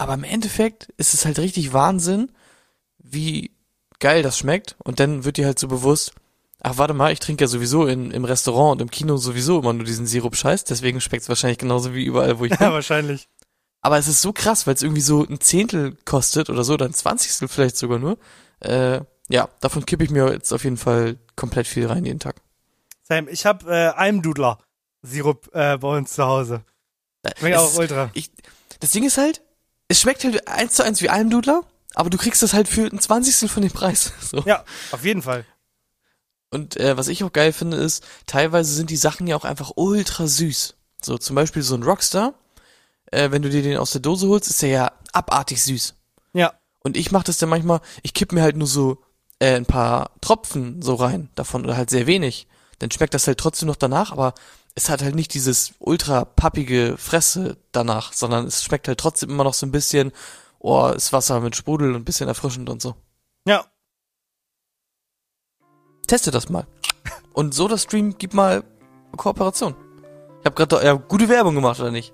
[0.00, 2.32] Aber im Endeffekt ist es halt richtig Wahnsinn,
[2.96, 3.50] wie
[3.98, 4.74] geil das schmeckt.
[4.82, 6.14] Und dann wird dir halt so bewusst,
[6.58, 9.74] ach warte mal, ich trinke ja sowieso in, im Restaurant und im Kino sowieso immer
[9.74, 12.66] nur diesen Sirup-Scheiß, deswegen schmeckt es wahrscheinlich genauso wie überall, wo ich bin.
[12.66, 13.28] ja, wahrscheinlich.
[13.82, 16.86] Aber es ist so krass, weil es irgendwie so ein Zehntel kostet oder so, oder
[16.86, 18.16] ein Zwanzigstel vielleicht sogar nur.
[18.60, 22.36] Äh, ja, davon kippe ich mir jetzt auf jeden Fall komplett viel rein jeden Tag.
[23.02, 24.60] Sam, ich habe äh, Almdudler
[25.02, 26.64] Sirup äh, bei uns zu Hause.
[27.36, 28.10] Schmeckt Es auch ultra.
[28.14, 28.30] Ich,
[28.80, 29.42] das Ding ist halt,
[29.90, 31.64] es schmeckt halt eins zu eins wie Almdudler,
[31.94, 34.12] aber du kriegst das halt für ein Zwanzigstel von dem Preis.
[34.20, 34.38] So.
[34.46, 35.44] Ja, auf jeden Fall.
[36.50, 39.72] Und äh, was ich auch geil finde, ist, teilweise sind die Sachen ja auch einfach
[39.74, 40.74] ultra süß.
[41.02, 42.34] So zum Beispiel so ein Rockstar,
[43.10, 45.94] äh, wenn du dir den aus der Dose holst, ist der ja abartig süß.
[46.34, 46.52] Ja,
[46.84, 49.02] Und ich mache das dann manchmal, ich kipp mir halt nur so
[49.40, 52.46] äh, ein paar Tropfen so rein davon oder halt sehr wenig,
[52.78, 54.34] dann schmeckt das halt trotzdem noch danach, aber
[54.80, 59.44] es hat halt nicht dieses ultra pappige Fresse danach, sondern es schmeckt halt trotzdem immer
[59.44, 60.12] noch so ein bisschen,
[60.58, 62.94] oh, ist Wasser mit Sprudel und ein bisschen erfrischend und so.
[63.46, 63.64] Ja,
[66.06, 66.66] Teste das mal.
[67.32, 68.64] Und so das Stream gibt mal
[69.16, 69.76] Kooperation.
[70.40, 72.12] Ich habe gerade ja, gute Werbung gemacht, oder nicht?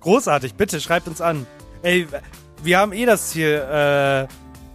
[0.00, 0.54] großartig.
[0.54, 1.46] Bitte schreibt uns an.
[1.82, 2.06] Ey,
[2.62, 4.26] wir haben eh das Ziel, äh,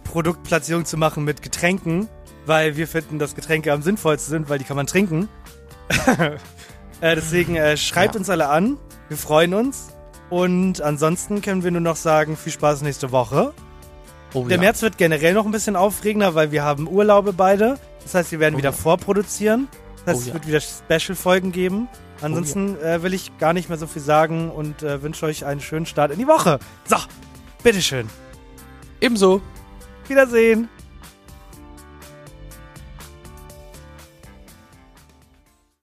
[0.04, 2.08] Produktplatzierung zu machen mit Getränken,
[2.46, 5.28] weil wir finden, dass Getränke am sinnvollsten sind, weil die kann man trinken.
[7.04, 8.18] äh, deswegen äh, schreibt Ja.
[8.18, 8.78] uns alle an.
[9.08, 9.88] Wir freuen uns.
[10.30, 13.52] Und ansonsten können wir nur noch sagen, viel Spaß nächste Woche.
[14.32, 17.78] Oh, Der März wird generell noch ein bisschen aufregender, weil wir haben Urlaube beide.
[18.02, 18.76] Das heißt, wir werden Oh wieder ja.
[18.76, 19.68] vorproduzieren.
[20.04, 20.34] Das heißt, Oh es ja.
[20.34, 21.88] wird wieder Special-Folgen geben.
[22.22, 25.60] Ansonsten äh, will ich gar nicht mehr so viel sagen und äh, wünsche euch einen
[25.60, 26.58] schönen Start in die Woche.
[26.86, 26.96] So,
[27.62, 28.08] bitteschön.
[29.00, 29.42] Ebenso.
[30.08, 30.68] Wiedersehen.